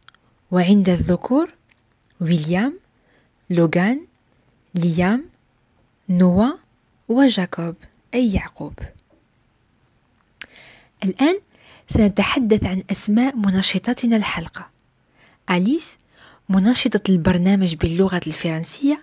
وعند 0.51 0.89
الذكور 0.89 1.53
ويليام 2.21 2.79
لوغان 3.49 4.05
ليام 4.75 5.25
نوا 6.09 6.51
وجاكوب 7.09 7.75
أي 8.13 8.33
يعقوب. 8.33 8.73
الآن 11.03 11.39
سنتحدث 11.89 12.63
عن 12.63 12.83
أسماء 12.91 13.35
منشطتنا 13.35 14.15
الحلقة. 14.15 14.69
أليس 15.49 15.97
منشطة 16.49 17.11
البرنامج 17.11 17.75
باللغة 17.75 18.21
الفرنسية 18.27 19.01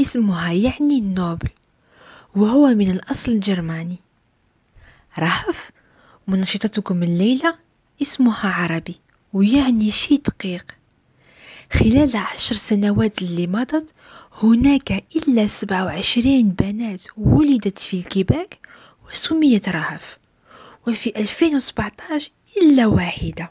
اسمها 0.00 0.52
يعني 0.52 1.00
نوبل 1.00 1.48
وهو 2.36 2.66
من 2.66 2.90
الأصل 2.90 3.32
الجرماني. 3.32 3.96
رهف 5.18 5.70
منشطتكم 6.28 7.02
الليلة 7.02 7.58
اسمها 8.02 8.48
عربي 8.48 8.94
ويعني 9.32 9.90
شي 9.90 10.16
دقيق. 10.16 10.76
خلال 11.72 12.16
عشر 12.16 12.54
سنوات 12.54 13.22
اللي 13.22 13.46
مضت 13.46 13.86
هناك 14.42 15.04
إلا 15.16 15.46
سبعة 15.46 15.84
وعشرين 15.84 16.48
بنات 16.48 17.02
ولدت 17.16 17.78
في 17.78 17.96
الكيباك 17.96 18.58
وسميت 19.10 19.68
رهف 19.68 20.18
وفي 20.86 21.12
2017 21.16 22.30
إلا 22.62 22.86
واحدة. 22.86 23.50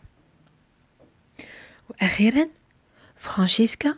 وأخيرا 1.90 2.48
فرانشيسكا 3.24 3.96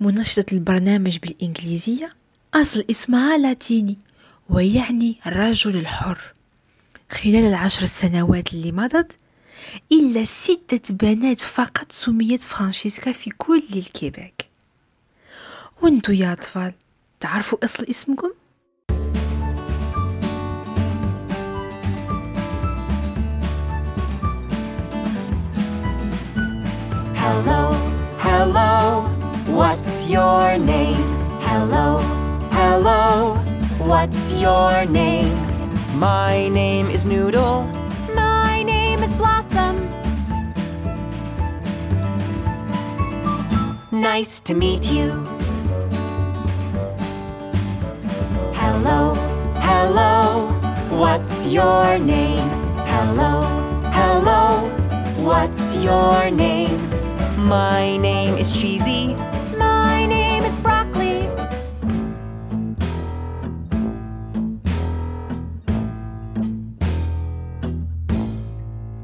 منشطة 0.00 0.44
البرنامج 0.52 1.18
بالإنجليزية 1.18 2.12
أصل 2.54 2.84
اسمها 2.90 3.38
لاتيني 3.38 3.98
ويعني 4.50 5.16
الرجل 5.26 5.76
الحر. 5.76 6.20
خلال 7.10 7.44
العشر 7.44 7.86
سنوات 7.86 8.52
اللي 8.52 8.72
مضت 8.72 9.16
إلا 9.92 10.24
ستة 10.24 10.94
بنات 10.94 11.40
فقط 11.40 11.92
سميت 11.92 12.40
فرانشيسكا 12.42 13.12
في 13.12 13.30
كل 13.30 13.62
الكيباك 13.76 14.46
وانتو 15.82 16.12
يا 16.12 16.32
أطفال 16.32 16.72
تعرفوا 17.20 17.64
أصل 17.64 17.84
اسمكم؟ 17.90 18.30
Hello, 27.20 27.89
hello, 28.40 29.02
what's 29.54 30.08
your 30.08 30.56
name? 30.56 31.04
Hello, 31.42 31.98
hello, 32.50 33.34
what's 33.84 34.32
your 34.32 34.86
name? 34.86 35.36
My 35.98 36.48
name 36.48 36.86
is 36.86 37.04
Noodle. 37.04 37.64
My 38.14 38.62
name 38.62 39.02
is 39.02 39.12
Blossom. 39.12 39.76
Nice 43.92 44.40
to 44.40 44.54
meet 44.54 44.90
you. 44.90 45.10
Hello, 48.54 49.12
hello, 49.68 50.48
what's 50.98 51.46
your 51.46 51.98
name? 51.98 52.48
Hello, 52.88 53.44
hello, 53.92 54.66
what's 55.28 55.76
your 55.84 56.30
name? 56.30 56.99
My 57.48 57.96
name 57.96 58.36
is 58.36 58.52
Cheesy. 58.52 59.14
My 59.56 60.04
name 60.06 60.44
is 60.44 60.54
Broccoli. 60.56 61.26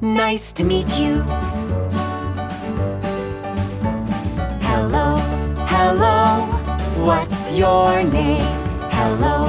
Nice 0.01 0.53
to 0.53 0.65
meet 0.65 0.87
you. 0.99 1.23
Hello, 4.63 5.17
hello, 5.67 6.45
what's 7.05 7.51
your 7.53 8.03
name? 8.05 8.45
Hello, 8.91 9.47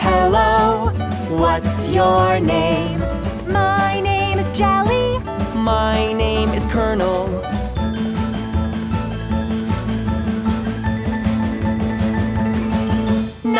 hello, 0.00 0.90
what's 1.38 1.88
your 1.88 2.40
name? 2.40 2.98
My 3.46 4.00
name 4.00 4.38
is 4.38 4.50
Jelly. 4.56 5.18
My 5.54 6.12
name 6.14 6.48
is 6.50 6.64
Colonel. 6.66 7.28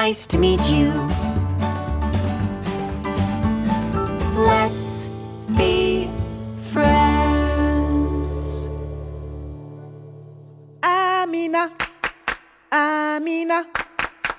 Nice 0.06 0.26
to 0.28 0.38
meet 0.38 0.64
you. 0.70 0.90
Let's 4.34 5.10
be 5.58 6.08
friends. 6.72 8.66
Amina, 10.82 11.70
Amina, 12.72 13.66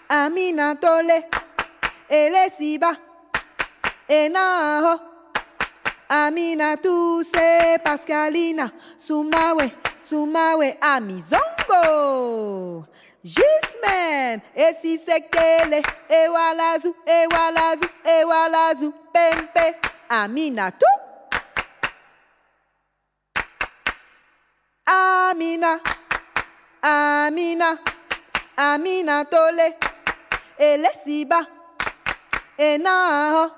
Amina 0.09 0.79
Tole, 0.81 1.25
Elesiba, 2.09 2.97
Enaho, 4.09 4.99
Amina 6.09 6.75
Tuse, 6.81 7.77
Pascalina, 7.85 8.71
Sumawe, 8.97 9.71
Sumawe, 10.01 10.79
Amizongo. 10.79 12.87
Gisman, 13.23 14.41
esi 14.55 14.97
sekele, 14.97 15.83
ewalazu, 16.09 16.95
ewalazu, 17.05 17.85
ewalazu, 18.03 18.93
pempe, 19.13 19.75
Amina 20.09 20.71
tu. 20.71 20.87
Amina, 24.85 25.79
Amina, 26.81 27.77
Amina 28.57 29.25
tole, 29.25 29.77
elesiba, 30.57 31.45
enaho, 32.57 33.51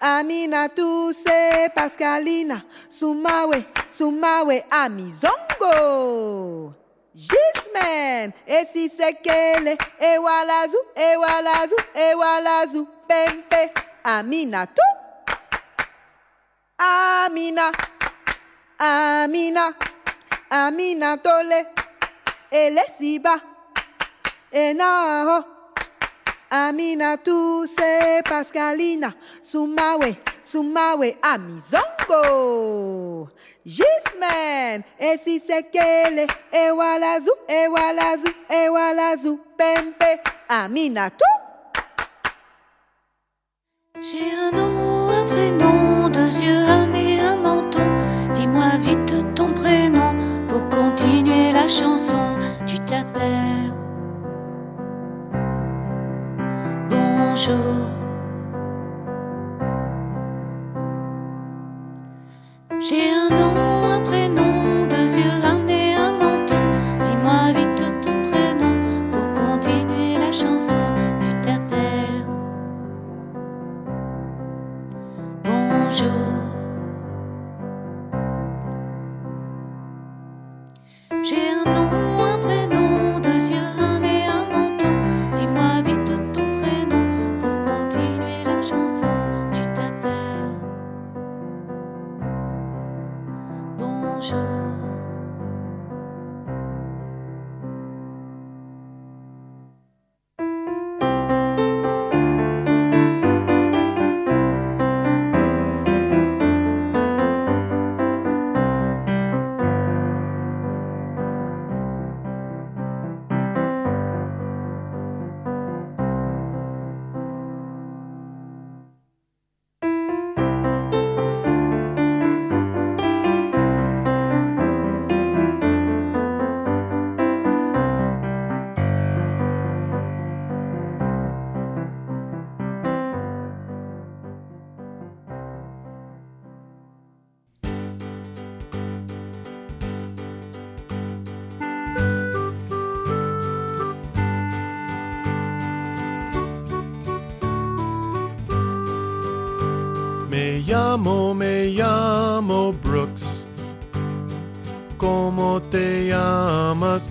Amina 0.00 0.68
tuse, 0.70 1.68
Pascalina, 1.76 2.62
Sumawe, 2.88 3.66
Sumawe, 3.90 4.64
Amizongo. 4.70 6.74
Gisman, 7.14 8.32
esi 8.46 8.88
sekele, 8.88 9.78
ewalazu, 10.00 10.78
ewalazu, 10.94 11.76
ewalazu, 11.94 12.88
pempe, 13.08 13.72
Amina 14.04 14.66
tu. 14.66 14.82
Amina, 16.78 17.72
Amina, 18.78 19.74
Amina 20.50 21.16
tole, 21.18 21.66
elesiba, 22.50 23.40
enaho, 24.52 25.44
Amina 26.50 27.16
tu 27.16 27.66
se 27.66 28.22
Pascalina. 28.24 29.14
Sumawe, 29.42 30.16
Sumawe, 30.44 31.16
Amizongo. 31.22 31.94
Voilà 37.74 38.18
zou, 38.18 38.30
et 38.48 38.68
voilà 38.68 39.16
zou, 39.16 39.38
pempe, 39.56 40.20
Aminatu. 40.48 41.24
J'ai 44.02 44.32
un 44.36 44.50
nom, 44.56 45.08
un 45.08 45.24
prénom, 45.24 46.08
deux 46.08 46.32
yeux, 46.44 46.64
un 46.68 46.86
nez, 46.86 47.20
un 47.20 47.36
menton. 47.36 47.88
Dis-moi 48.34 48.70
vite 48.80 49.34
ton 49.34 49.52
prénom 49.52 50.14
pour 50.48 50.68
continuer 50.68 51.52
la 51.52 51.68
chanson. 51.68 52.36
Tu 52.66 52.78
t'appelles 52.80 53.72
Bonjour. 56.90 57.93
J'ai 62.86 63.08
un 63.08 63.30
nom, 63.30 63.90
un 63.92 64.00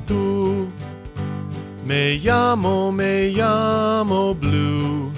tú? 0.05 0.67
Me 1.85 2.17
llamo, 2.17 2.91
me 2.91 3.31
llamo 3.31 4.33
Blue. 4.33 5.11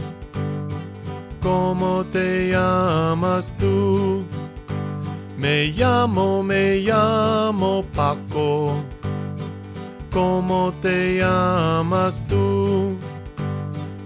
¿Cómo 1.39 2.03
te 2.05 2.49
llamas 2.49 3.53
tú? 3.59 4.25
Me 5.37 5.67
llamo, 5.67 6.41
me 6.41 6.77
llamo 6.77 7.83
Paco. 7.93 8.83
¿Cómo 10.11 10.73
te 10.81 11.19
llamas 11.19 12.23
tú? 12.27 12.97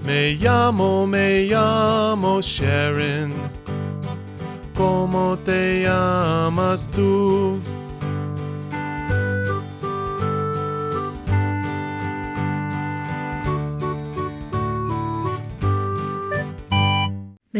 Me 0.04 0.34
llamo, 0.34 1.08
me 1.08 1.46
llamo 1.46 2.42
Sharon. 2.42 3.32
¿Cómo 4.76 5.38
te 5.46 5.84
llamas 5.84 6.90
tú? 6.90 7.60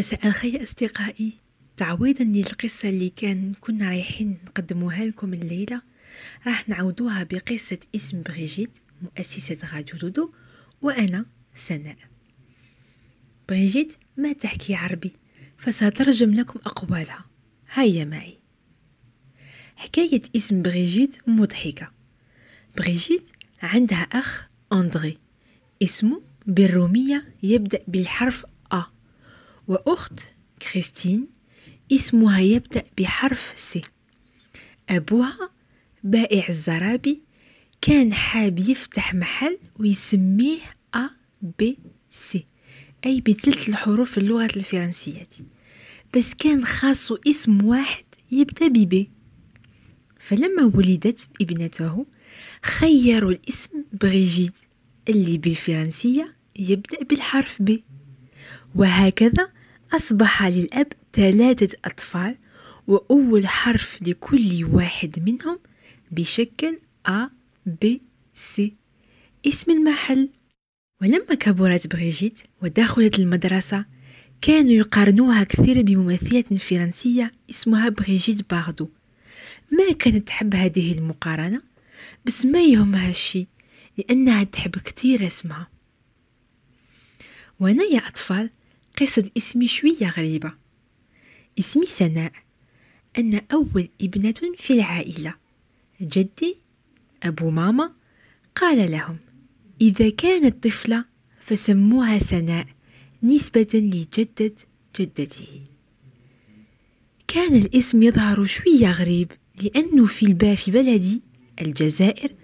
مساء 0.00 0.26
الخير 0.26 0.62
أصدقائي. 0.62 1.32
تعويضا 1.76 2.24
للقصة 2.24 2.88
اللي 2.88 3.10
كان 3.10 3.52
كنا 3.60 3.88
رايحين 3.88 4.38
نقدموها 4.46 5.04
لكم 5.04 5.34
الليلة. 5.34 5.82
راح 6.46 6.68
نعودوها 6.68 7.22
بقصة 7.22 7.78
اسم 7.94 8.22
بريجيت 8.22 8.70
مؤسسة 9.02 9.58
راديو 9.72 9.98
دودو 9.98 10.30
وأنا 10.82 11.26
سناء. 11.56 11.96
بريجيت 13.48 13.92
ما 14.16 14.32
تحكي 14.32 14.74
عربي 14.74 15.12
فسأترجم 15.58 16.34
لكم 16.34 16.60
أقوالها. 16.66 17.24
هيا 17.72 18.04
معي. 18.04 18.38
حكاية 19.76 20.22
اسم 20.36 20.62
بريجيت 20.62 21.16
مضحكة. 21.26 21.92
بريجيت 22.76 23.28
عندها 23.62 24.02
أخ 24.02 24.46
أندري 24.72 25.18
اسمه 25.82 26.22
بالرومية 26.46 27.34
يبدأ 27.42 27.80
بالحرف 27.88 28.44
وأخت 29.70 30.20
كريستين 30.62 31.26
اسمها 31.92 32.40
يبدأ 32.40 32.84
بحرف 32.98 33.52
C 33.56 33.82
أبوها 34.88 35.50
بائع 36.04 36.48
الزرابي 36.48 37.20
كان 37.80 38.12
حاب 38.12 38.58
يفتح 38.58 39.14
محل 39.14 39.58
ويسميه 39.78 40.58
A 40.94 41.10
B 41.58 41.78
C 42.10 42.46
أي 43.06 43.20
بثلث 43.20 43.68
الحروف 43.68 44.18
اللغة 44.18 44.44
الفرنسية 44.44 45.26
بس 46.16 46.34
كان 46.34 46.64
خاصو 46.64 47.18
اسم 47.28 47.64
واحد 47.64 48.04
يبدأ 48.32 48.68
ب 48.68 48.89
B 48.89 49.10
فلما 50.20 50.64
ولدت 50.74 51.28
ابنته 51.40 52.06
خيروا 52.62 53.30
الاسم 53.30 53.70
بريجيت 53.92 54.52
اللي 55.08 55.38
بالفرنسية 55.38 56.34
يبدأ 56.56 57.04
بالحرف 57.04 57.62
ب. 57.62 57.80
وهكذا 58.74 59.48
أصبح 59.92 60.42
للأب 60.42 60.86
ثلاثة 61.12 61.76
أطفال 61.84 62.36
وأول 62.86 63.48
حرف 63.48 63.98
لكل 64.02 64.64
واحد 64.64 65.22
منهم 65.26 65.58
بشكل 66.10 66.78
A 67.08 67.28
B 67.68 67.86
C. 68.36 68.60
اسم 69.46 69.70
المحل. 69.70 70.28
ولما 71.02 71.34
كبرت 71.34 71.86
بريجيت 71.86 72.38
ودخلت 72.62 73.18
المدرسة 73.18 73.84
كانوا 74.42 74.70
يقارنوها 74.72 75.44
كثير 75.44 75.82
بممثلة 75.82 76.58
فرنسية 76.58 77.32
اسمها 77.50 77.88
بريجيت 77.88 78.50
باردو. 78.50 78.88
ما 79.72 79.92
كانت 79.92 80.26
تحب 80.26 80.54
هذه 80.54 80.92
المقارنة؟ 80.92 81.62
بس 82.24 82.46
ما 82.46 82.62
يهمها 82.62 83.10
الشي 83.10 83.46
لأنها 83.98 84.44
تحب 84.44 84.70
كتير 84.70 85.26
اسمها. 85.26 85.68
وأنا 87.60 87.84
يا 87.84 88.08
أطفال 88.08 88.50
قصة 89.00 89.30
اسمي 89.36 89.66
شوية 89.66 90.10
غريبة. 90.16 90.52
اسمي 91.58 91.86
سناء. 91.86 92.32
أنا 93.18 93.42
أول 93.52 93.88
ابنة 94.00 94.34
في 94.56 94.72
العائلة. 94.72 95.34
جدي 96.00 96.56
أبو 97.22 97.50
ماما 97.50 97.92
قال 98.54 98.90
لهم 98.90 99.16
إذا 99.80 100.10
كانت 100.10 100.64
طفلة 100.66 101.04
فسموها 101.40 102.18
سناء 102.18 102.66
نسبة 103.22 103.68
لجدة 103.74 104.54
جدته. 105.00 105.60
كان 107.28 107.54
الاسم 107.54 108.02
يظهر 108.02 108.44
شوية 108.44 108.90
غريب 108.92 109.32
لأنه 109.62 110.06
في 110.06 110.26
البا 110.26 110.54
في 110.54 110.70
بلدي 110.70 111.22
الجزائر 111.60 112.34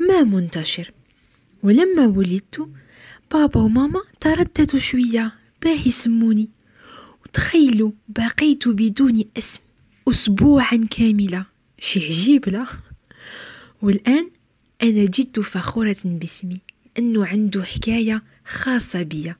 ما 0.00 0.22
منتشر. 0.22 0.92
ولما 1.62 2.06
ولدت 2.06 2.68
بابا 3.32 3.60
وماما 3.60 4.02
ترددوا 4.20 4.80
شوية 4.80 5.41
باه 5.62 5.86
يسموني 5.86 6.48
وتخيلوا 7.24 7.90
بقيت 8.08 8.68
بدون 8.68 9.24
أسم 9.38 9.60
أسبوعا 10.08 10.80
كاملا 10.90 11.44
شي 11.78 12.06
عجيب 12.06 12.48
لا؟ 12.48 12.66
والآن 13.82 14.30
أنا 14.82 15.04
جد 15.04 15.40
فخورة 15.40 15.96
باسمي 16.04 16.60
لأنه 16.96 17.26
عنده 17.26 17.62
حكاية 17.62 18.22
خاصة 18.46 19.02
بيا 19.02 19.36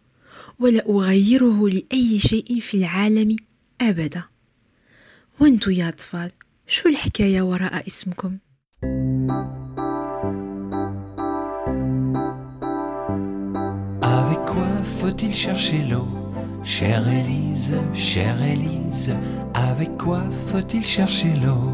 ولا 0.58 0.88
أغيره 0.88 1.68
لأي 1.68 2.18
شيء 2.18 2.60
في 2.60 2.76
العالم 2.76 3.36
أبدا. 3.80 4.22
وأنتو 5.40 5.70
يا 5.70 5.88
أطفال 5.88 6.30
شو 6.66 6.88
الحكاية 6.88 7.42
وراء 7.42 7.86
اسمكم؟ 7.86 8.38
Avec 8.82 8.88
quoi 9.38 9.61
faut-il 15.02 15.34
chercher 15.34 15.78
l'eau? 15.78 16.06
Chère 16.62 17.02
Élise, 17.08 17.76
chère 17.92 18.40
Élise, 18.40 19.12
avec 19.52 19.98
quoi 19.98 20.20
faut-il 20.46 20.86
chercher 20.86 21.32
l'eau? 21.44 21.72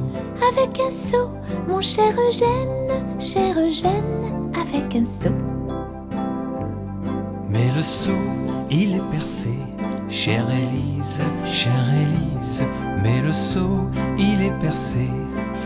Avec 0.50 0.80
un 0.80 0.90
seau, 0.90 1.28
mon 1.68 1.82
cher 1.82 2.10
Eugène, 2.26 3.04
cher 3.20 3.54
Eugène, 3.58 4.50
avec 4.58 4.96
un 4.96 5.04
seau. 5.04 5.28
Mais 7.50 7.70
le 7.76 7.82
seau, 7.82 8.16
il 8.70 8.96
est 8.96 9.10
percé, 9.12 9.52
chère 10.08 10.46
Élise, 10.50 11.22
chère 11.44 11.86
Élise, 12.00 12.64
mais 13.02 13.20
le 13.20 13.34
seau, 13.34 13.76
il 14.18 14.40
est 14.40 14.58
percé. 14.58 15.06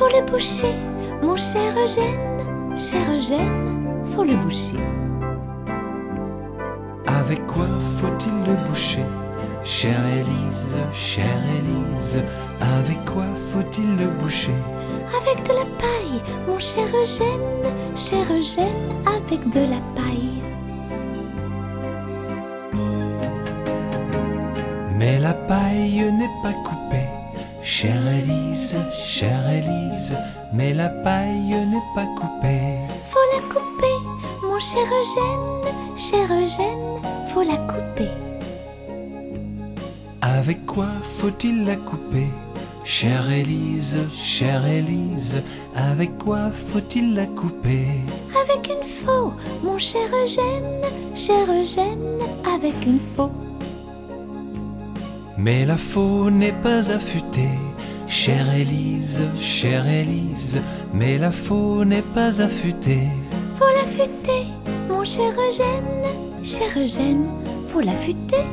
Faut 0.01 0.09
le 0.09 0.29
boucher, 0.29 0.75
mon 1.23 1.37
cher 1.37 1.73
Eugène, 1.77 2.77
cher 2.77 3.07
Eugène, 3.09 4.05
faut 4.07 4.25
le 4.25 4.35
boucher. 4.35 4.83
Avec 7.25 7.47
quoi 7.47 7.67
faut-il 8.01 8.35
le 8.49 8.55
boucher? 8.67 9.05
Chère 9.65 10.05
Élise, 10.21 10.77
chère 10.93 11.43
Élise, 11.59 12.21
avec 12.61 13.05
quoi 13.05 13.27
faut-il 13.53 13.97
le 13.97 14.09
boucher? 14.19 14.59
Avec 15.21 15.45
de 15.45 15.53
la 15.53 15.67
paille, 15.83 16.21
mon 16.49 16.59
cher 16.59 16.89
Eugène, 17.03 17.47
cher 17.97 18.25
Eugène, 18.29 18.67
avec 19.07 19.49
de 19.51 19.61
la 19.61 19.81
paille. 19.95 20.43
Mais 24.99 25.21
la 25.21 25.35
paille 25.35 26.05
n'est 26.19 26.37
pas 26.43 26.55
coupée, 26.65 27.09
chère 27.63 28.05
Élise, 28.19 28.79
chère 28.93 29.49
Élise, 29.49 30.17
mais 30.53 30.75
la 30.75 30.89
paille 31.05 31.55
n'est 31.71 31.89
pas 31.95 32.07
coupée. 32.19 32.79
Faut 33.11 33.27
la 33.33 33.43
couper, 33.55 33.97
mon 34.43 34.59
cher 34.59 34.89
Eugène, 35.01 35.73
cher 35.97 36.27
Eugène, 36.31 36.92
faut 37.33 37.43
la 37.43 37.57
couper. 37.57 38.11
Avec 40.21 40.67
quoi 40.67 40.89
faut-il 41.19 41.65
la 41.65 41.77
couper? 41.77 42.29
Chère 42.85 43.31
Élise, 43.31 43.99
chère 44.13 44.67
Élise, 44.67 45.43
avec 45.75 46.19
quoi 46.19 46.51
faut-il 46.51 47.15
la 47.15 47.27
couper? 47.27 47.87
Avec 48.43 48.69
une 48.69 48.85
faux, 48.85 49.33
mon 49.63 49.79
cher 49.79 50.09
Eugène, 50.25 50.83
cher 51.15 51.47
Eugène, 51.49 52.19
avec 52.55 52.75
une 52.85 53.01
faux. 53.17 53.31
Mais 55.39 55.65
la 55.65 55.77
faux 55.77 56.31
n'est 56.31 56.59
pas 56.63 56.91
affûtée, 56.91 57.57
chère 58.09 58.53
Élise, 58.55 59.23
chère 59.41 59.87
Élise, 59.89 60.61
mais 60.93 61.19
la 61.19 61.31
faux 61.31 61.85
n'est 61.85 62.09
pas 62.15 62.41
affûtée. 62.41 63.09
Faut 63.57 63.73
l'affûter, 63.77 64.47
mon 64.89 65.05
cher 65.05 65.33
Eugène, 65.49 66.02
cher 66.43 66.69
Eugène, 66.77 67.27
faut 67.69 67.81
l'affûter. 67.81 68.45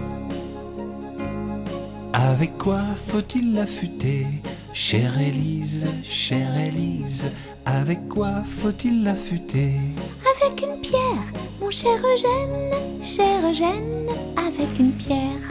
Avec 2.14 2.58
quoi 2.58 2.82
faut-il 3.08 3.54
l'affûter? 3.54 4.28
Chère 4.74 5.20
Élise, 5.20 5.88
chère 6.04 6.56
Élise, 6.58 7.32
avec 7.66 8.08
quoi 8.08 8.44
faut-il 8.48 9.04
l'affûter? 9.04 9.74
Avec 10.36 10.62
une 10.62 10.80
pierre, 10.82 11.26
mon 11.60 11.72
cher 11.72 12.00
Eugène, 12.00 13.04
cher 13.04 13.50
Eugène, 13.50 14.08
avec 14.38 14.80
une 14.80 14.92
pierre. 14.92 15.50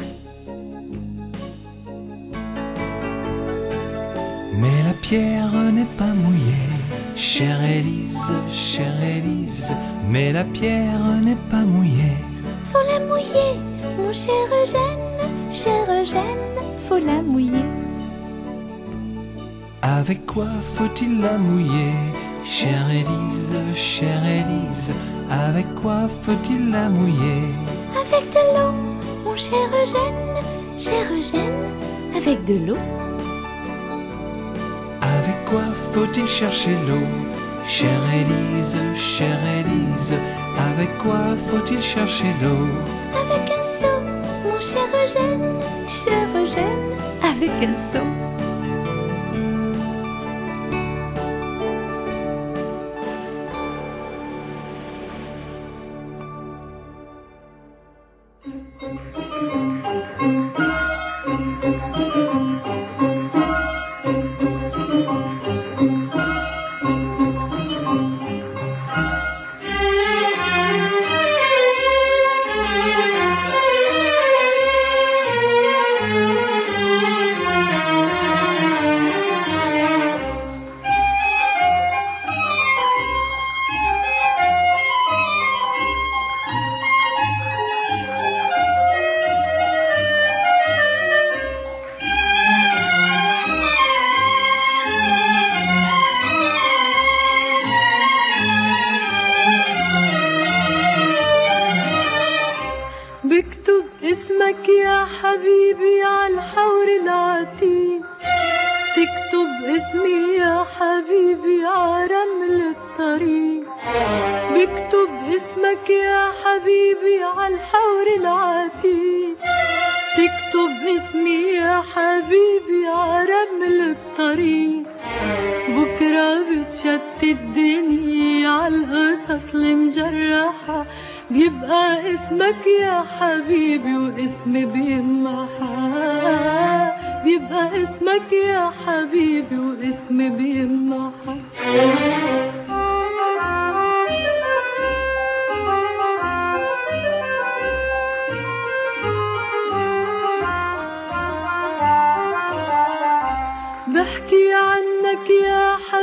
Mais 4.55 4.83
la 4.85 4.95
pierre 4.95 5.53
n'est 5.73 5.97
pas 5.97 6.15
mouillée, 6.15 7.17
chère 7.17 7.63
Élise, 7.63 8.33
chère 8.53 9.03
Élise, 9.03 9.73
mais 10.09 10.33
la 10.33 10.45
pierre 10.45 11.05
n'est 11.23 11.37
pas 11.51 11.65
mouillée. 11.65 12.28
Faut 12.71 12.87
la 12.87 13.01
mouiller, 13.01 13.59
mon 13.97 14.13
cher 14.13 14.35
Eugène, 14.63 15.51
cher 15.51 15.87
Eugène, 15.89 16.57
faut 16.87 16.99
la 16.99 17.23
mouiller. 17.23 17.65
Avec 19.81 20.27
quoi 20.27 20.49
faut-il 20.75 21.21
la 21.23 21.39
mouiller 21.39 21.95
Chère 22.45 22.91
Élise, 22.91 23.55
chère 23.75 24.23
Élise, 24.25 24.93
avec 25.31 25.67
quoi 25.77 26.09
faut-il 26.09 26.71
la 26.71 26.91
mouiller? 26.91 27.49
Avec 27.99 28.29
de 28.31 28.43
l'eau, 28.55 28.73
mon 29.25 29.37
cher 29.37 29.69
Eugène, 29.83 30.45
cher 30.77 31.07
Eugène, 31.11 31.73
avec 32.17 32.45
de 32.45 32.67
l'eau. 32.67 32.83
Avec 35.01 35.45
quoi 35.47 35.65
faut-il 35.93 36.27
chercher 36.27 36.77
l'eau 36.87 37.07
Chère 37.65 38.03
Élise, 38.15 38.79
chère 38.95 39.41
Élise, 39.61 40.15
avec 40.59 40.99
quoi 40.99 41.37
faut-il 41.49 41.81
chercher 41.81 42.35
l'eau? 42.43 42.67
Avec 43.15 43.51
un 43.51 43.63
seau, 43.63 44.01
mon 44.45 44.61
cher 44.61 44.89
Eugène, 45.03 45.55
cher 45.89 46.27
Eugène, 46.35 46.99
avec 47.23 47.51
un 47.63 47.77
seau. 47.93 48.28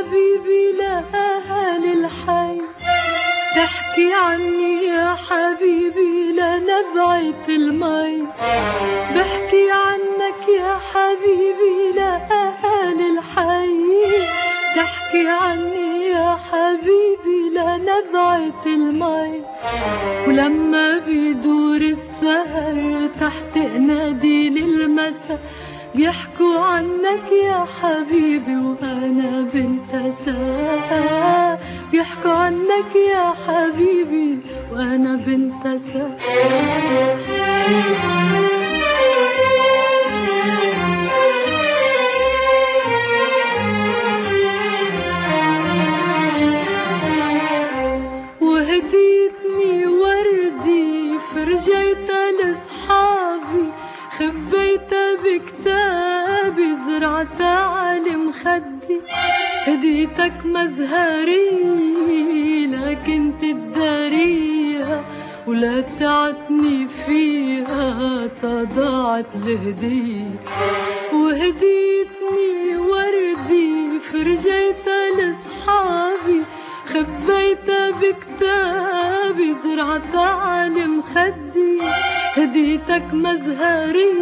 حبيبي 0.05 0.71
لأهل 0.79 1.83
الحي. 1.99 2.61
تحكي 3.55 4.13
عني 4.13 4.85
يا 4.85 5.15
حبيبي 5.29 6.31
لنبعة 6.31 7.45
المي. 7.49 8.27
بحكي 9.15 9.71
عنك 9.71 10.41
يا 10.59 10.77
حبيبي 10.91 11.91
لأهل 11.95 12.99
الحي. 13.11 13.73
تحكي 14.75 15.27
عني 15.27 16.05
يا 16.09 16.37
حبيبي 16.51 17.39
لنبعة 17.55 18.65
المي. 18.65 19.41
ولما 20.27 20.97
بيدور 20.97 21.81
السهر 21.81 23.09
نادي 23.77 24.47
المساء 24.47 25.39
بيحكوا 25.95 26.59
عنك 26.59 27.31
يا 27.45 27.65
حبيبي 27.81 28.55
وأنا 28.55 29.41
بنت 29.53 29.91
ساعة 30.25 31.59
بيحكوا 31.91 32.31
عنك 32.31 32.95
يا 33.13 33.33
حبيبي 33.47 34.39
وأنا 34.71 35.15
بنت 35.15 35.81
وهديتني 48.41 49.87
وردي 49.87 51.17
لصحابي 51.27 52.04
زرعتها 56.99 57.59
على 57.59 58.15
مخدي 58.15 58.99
هديتك 59.67 60.33
مزهري 60.45 61.47
لكن 62.67 63.31
تداريها 63.41 65.03
ولا 65.47 65.81
تعتني 65.99 66.87
فيها 67.05 68.27
تضاعت 68.41 69.25
الهدية 69.35 70.31
وهديتني 71.13 72.77
وردي 72.77 73.99
فرجيتها 74.11 75.11
لصحابي 75.17 76.43
خبيتها 76.85 77.91
بكتابي 77.91 79.55
زرعتها 79.63 80.25
على 80.25 80.85
مخدي 80.87 81.79
هديتك 82.37 83.03
مزهري 83.13 84.13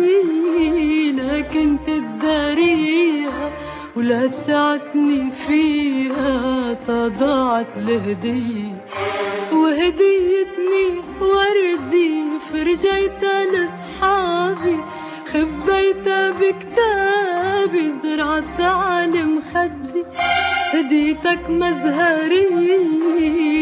لكن 1.12 1.78
تداريها 1.88 3.50
ولا 3.96 4.28
تعتني 4.48 5.32
فيها 5.48 6.74
تضاعت 6.88 7.68
الهدية 7.78 8.86
وهديتني 9.54 10.86
وردي 11.22 12.24
فرجيتها 12.52 13.46
لصحابي 13.46 14.78
خبيتها 15.34 16.32
بكتابي 16.32 17.92
زرعتها 18.04 18.68
على 18.70 19.24
مخدي 19.24 20.04
هديتك 20.74 21.50
مزهري 21.50 22.48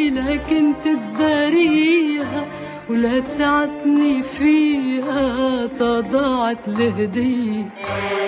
لكن 0.10 0.74
تداريها 0.86 2.46
ولا 2.92 3.20
تعتني 3.40 4.24
فيها 4.24 5.68
تضاعت 5.80 6.58
الهدية 6.68 7.66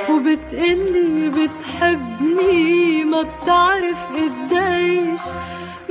وبتقلي 0.10 1.30
بتحبني 1.30 3.04
ما 3.04 3.22
بتعرف 3.22 3.98
قديش. 4.16 5.22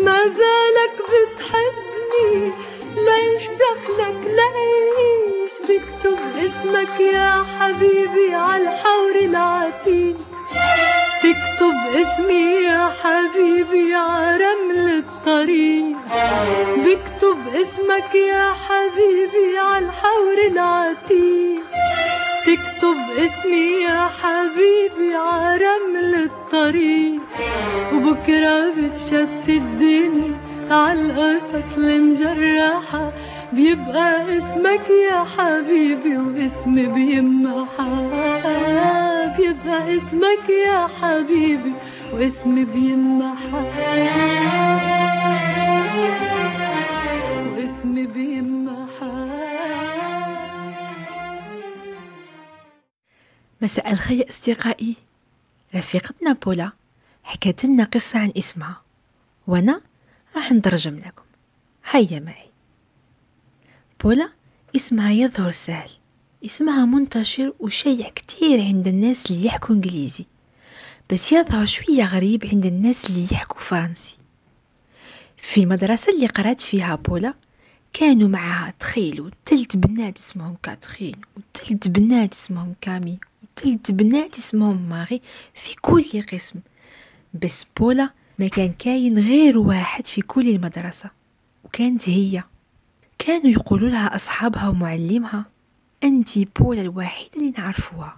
ما 0.02 0.18
زالك 0.38 0.96
بتحبني 1.12 2.52
ليش 2.96 3.44
دخلك 3.62 4.20
ليش 4.38 5.52
بكتب 5.68 6.18
اسمك 6.36 7.00
يا 7.00 7.44
حبيبي 7.58 8.34
عالحور 8.34 9.14
العتيق. 9.24 10.16
تكتب 11.22 11.78
اسمي 11.94 12.64
يا 12.64 12.90
حبيبي 13.02 13.94
عرمل 13.94 15.02
الطريق. 15.02 15.96
بكتب 16.76 17.38
اسمك 17.62 18.14
يا 18.14 18.46
حبيبي 18.64 19.58
عالحور 19.58 20.38
العتيق. 20.50 21.62
تكتب 22.46 22.98
اسمي 23.18 23.82
يا 23.82 24.08
حبيبي 24.22 25.14
عرمل 25.14 26.14
الطريق. 26.14 27.20
وبكرة 27.94 28.70
بتشتت 28.76 29.48
الدنيا 29.48 30.34
عالقصص 30.70 31.76
المجرحة. 31.76 33.12
بيبقى 33.52 34.38
اسمك 34.38 34.86
يا 35.10 35.24
حبيبي 35.24 36.16
واسمي 36.16 36.86
بيمحى 36.86 38.08
بيبقى 39.36 39.96
اسمك 39.96 40.50
يا 40.66 40.86
حبيبي 40.86 41.72
واسمي 42.12 42.64
بيمحى 42.64 43.62
واسمي 47.56 48.06
بيمحى 48.06 49.28
مساء 53.60 53.92
الخير 53.92 54.30
أصدقائي. 54.30 54.96
رفيقتنا 55.74 56.32
بولا 56.32 56.70
حكت 57.24 57.64
لنا 57.64 57.84
قصة 57.84 58.18
عن 58.18 58.32
إسمها. 58.38 58.82
وأنا 59.46 59.80
راح 60.36 60.52
نترجم 60.52 60.98
لكم. 60.98 61.22
هيا 61.90 62.20
معي. 62.20 62.51
بولا 64.02 64.28
اسمها 64.76 65.10
يظهر 65.12 65.50
سهل. 65.50 65.90
اسمها 66.44 66.84
منتشر 66.84 67.52
وشيع 67.60 68.08
كتير 68.08 68.60
عند 68.60 68.88
الناس 68.88 69.30
اللي 69.30 69.46
يحكوا 69.46 69.74
إنجليزي. 69.74 70.26
بس 71.10 71.32
يظهر 71.32 71.64
شوية 71.64 72.04
غريب 72.04 72.46
عند 72.46 72.66
الناس 72.66 73.10
اللي 73.10 73.26
يحكوا 73.32 73.60
فرنسي. 73.60 74.16
في 75.36 75.60
المدرسة 75.62 76.12
اللي 76.12 76.26
قرأت 76.26 76.60
فيها 76.60 76.94
بولا 76.94 77.34
كانوا 77.92 78.28
معها 78.28 78.74
تخيلوا 78.80 79.30
تلت 79.46 79.76
بنات 79.76 80.18
اسمهم 80.18 80.56
كاترين 80.62 81.16
وتلت 81.36 81.88
بنات 81.88 82.32
اسمهم 82.32 82.74
كامي 82.80 83.18
وتلت 83.42 83.90
بنات 83.90 84.34
اسمهم 84.34 84.88
ماري 84.88 85.20
في 85.54 85.76
كل 85.80 86.22
قسم. 86.32 86.60
بس 87.42 87.66
بولا 87.76 88.10
ما 88.38 88.48
كان 88.48 88.72
كاين 88.78 89.18
غير 89.18 89.58
واحد 89.58 90.06
في 90.06 90.22
كل 90.22 90.48
المدرسة 90.48 91.10
وكانت 91.64 92.08
هي. 92.08 92.42
كانوا 93.26 93.50
يقولوا 93.50 93.88
لها 93.88 94.16
أصحابها 94.16 94.68
ومعلمها. 94.68 95.44
أنتي 96.04 96.48
بولا 96.58 96.82
الوحيدة 96.82 97.30
اللي 97.36 97.50
نعرفوها. 97.58 98.16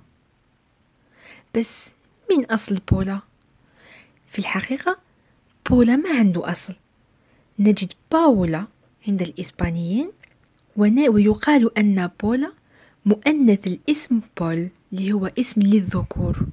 بس 1.55 1.89
من 2.31 2.45
أصل 2.45 2.81
بولا؟ 2.93 3.21
في 4.33 4.39
الحقيقة 4.39 4.99
بولا 5.71 5.97
ما 5.97 6.19
عنده 6.19 6.51
أصل. 6.51 6.75
نجد 7.59 7.93
باولا 8.13 8.67
عند 9.09 9.23
الإسبانيين 9.23 10.11
ويقال 10.77 11.79
أن 11.79 12.11
بولا 12.23 12.53
مؤنث 13.07 13.67
الاسم 13.67 14.21
بول 14.41 14.69
اللي 14.93 15.13
هو 15.13 15.31
اسم 15.39 15.63
للذكور. 15.63 16.47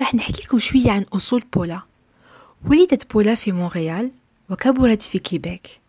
راح 0.00 0.14
نحكي 0.14 0.42
لكم 0.42 0.58
شوية 0.58 0.90
عن 0.90 1.02
أصول 1.02 1.44
بولا. 1.52 1.82
ولدت 2.66 3.12
بولا 3.12 3.34
في 3.34 3.52
مونريال 3.52 4.10
وكبرت 4.50 5.02
في 5.02 5.18
كيبيك. 5.18 5.80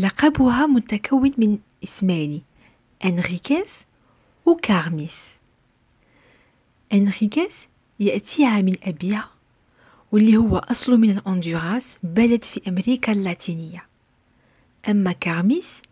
لقبها 0.00 0.66
متكون 0.66 1.32
من 1.38 1.58
اسمين 1.84 2.42
أنريكيس 3.04 3.86
وكارميس. 4.46 5.36
أنريكيس 6.92 7.68
يأتيها 8.00 8.62
من 8.62 8.74
أبيها 8.82 9.30
واللي 10.12 10.36
هو 10.36 10.58
أصله 10.58 10.96
من 10.96 11.10
الأندوراس 11.10 11.98
بلد 12.02 12.44
في 12.44 12.60
أمريكا 12.68 13.12
اللاتينية. 13.12 13.86
أما 14.88 15.12
كارميس 15.12 15.82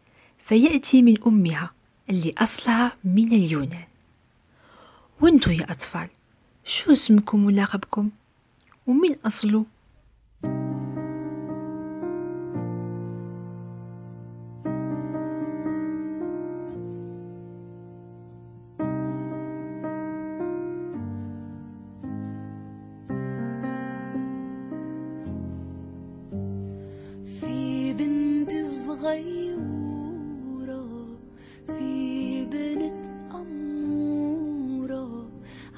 فيأتي 0.45 1.03
من 1.03 1.17
أمها 1.27 1.71
اللي 2.11 2.35
أصلها 2.39 2.97
من 3.05 3.33
اليونان. 3.33 3.85
وانتو 5.21 5.51
يا 5.51 5.73
أطفال 5.73 6.09
شو 6.65 6.93
اسمكم 6.93 7.45
ولقبكم 7.45 8.11
ومن 8.87 9.17
أصله؟ 9.27 9.65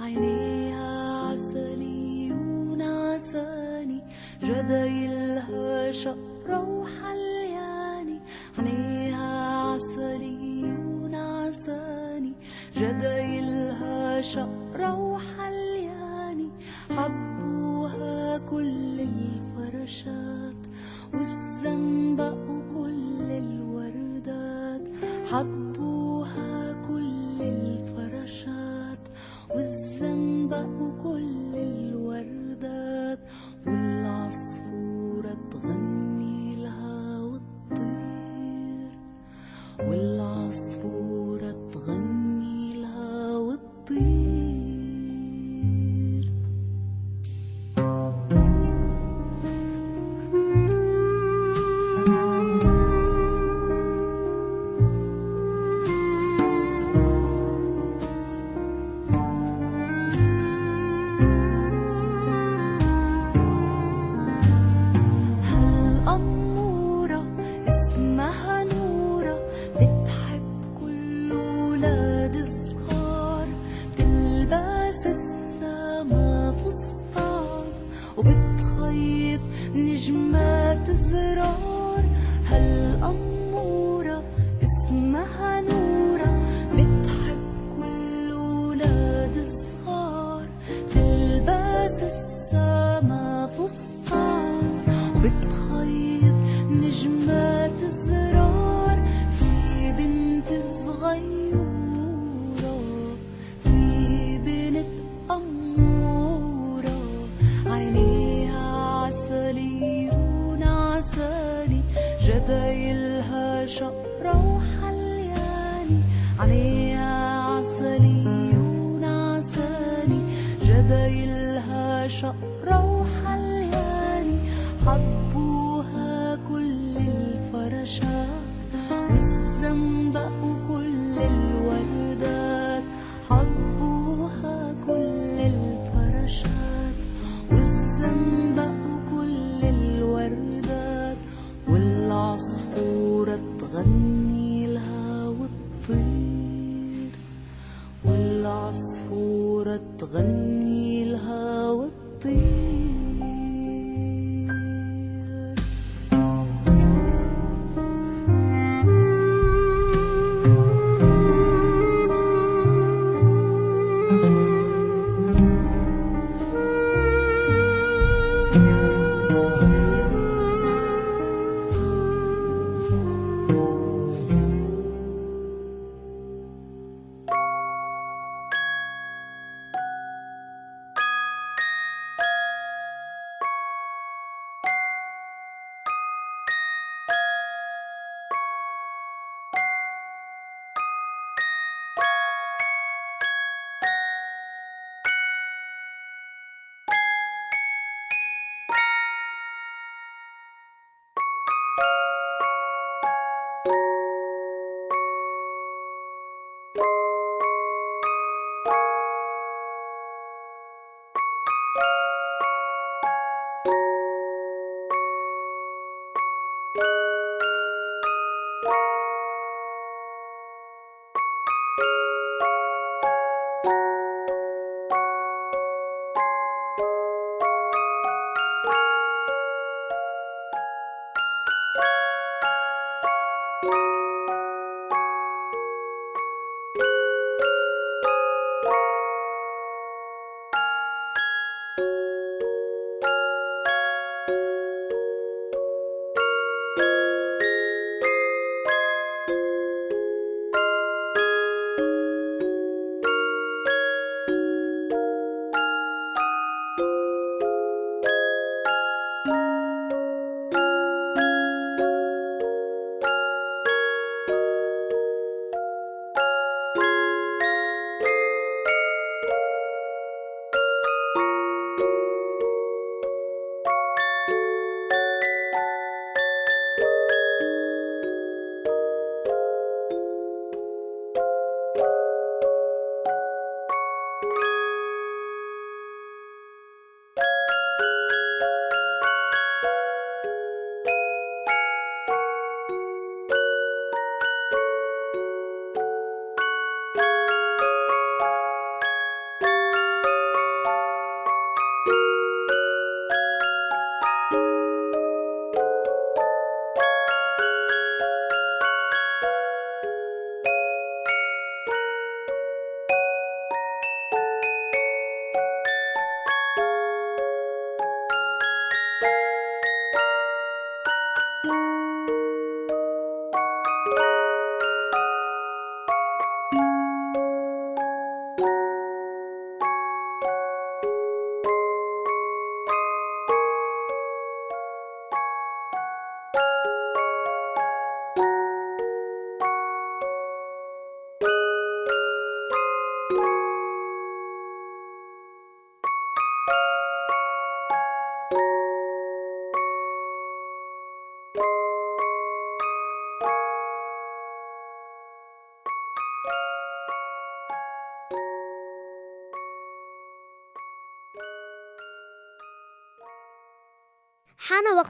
عينيها 0.01 1.29
عسلي 1.33 2.33
ونعساني 2.33 4.01
جدايلها 4.43 5.93
شقرة 5.93 6.30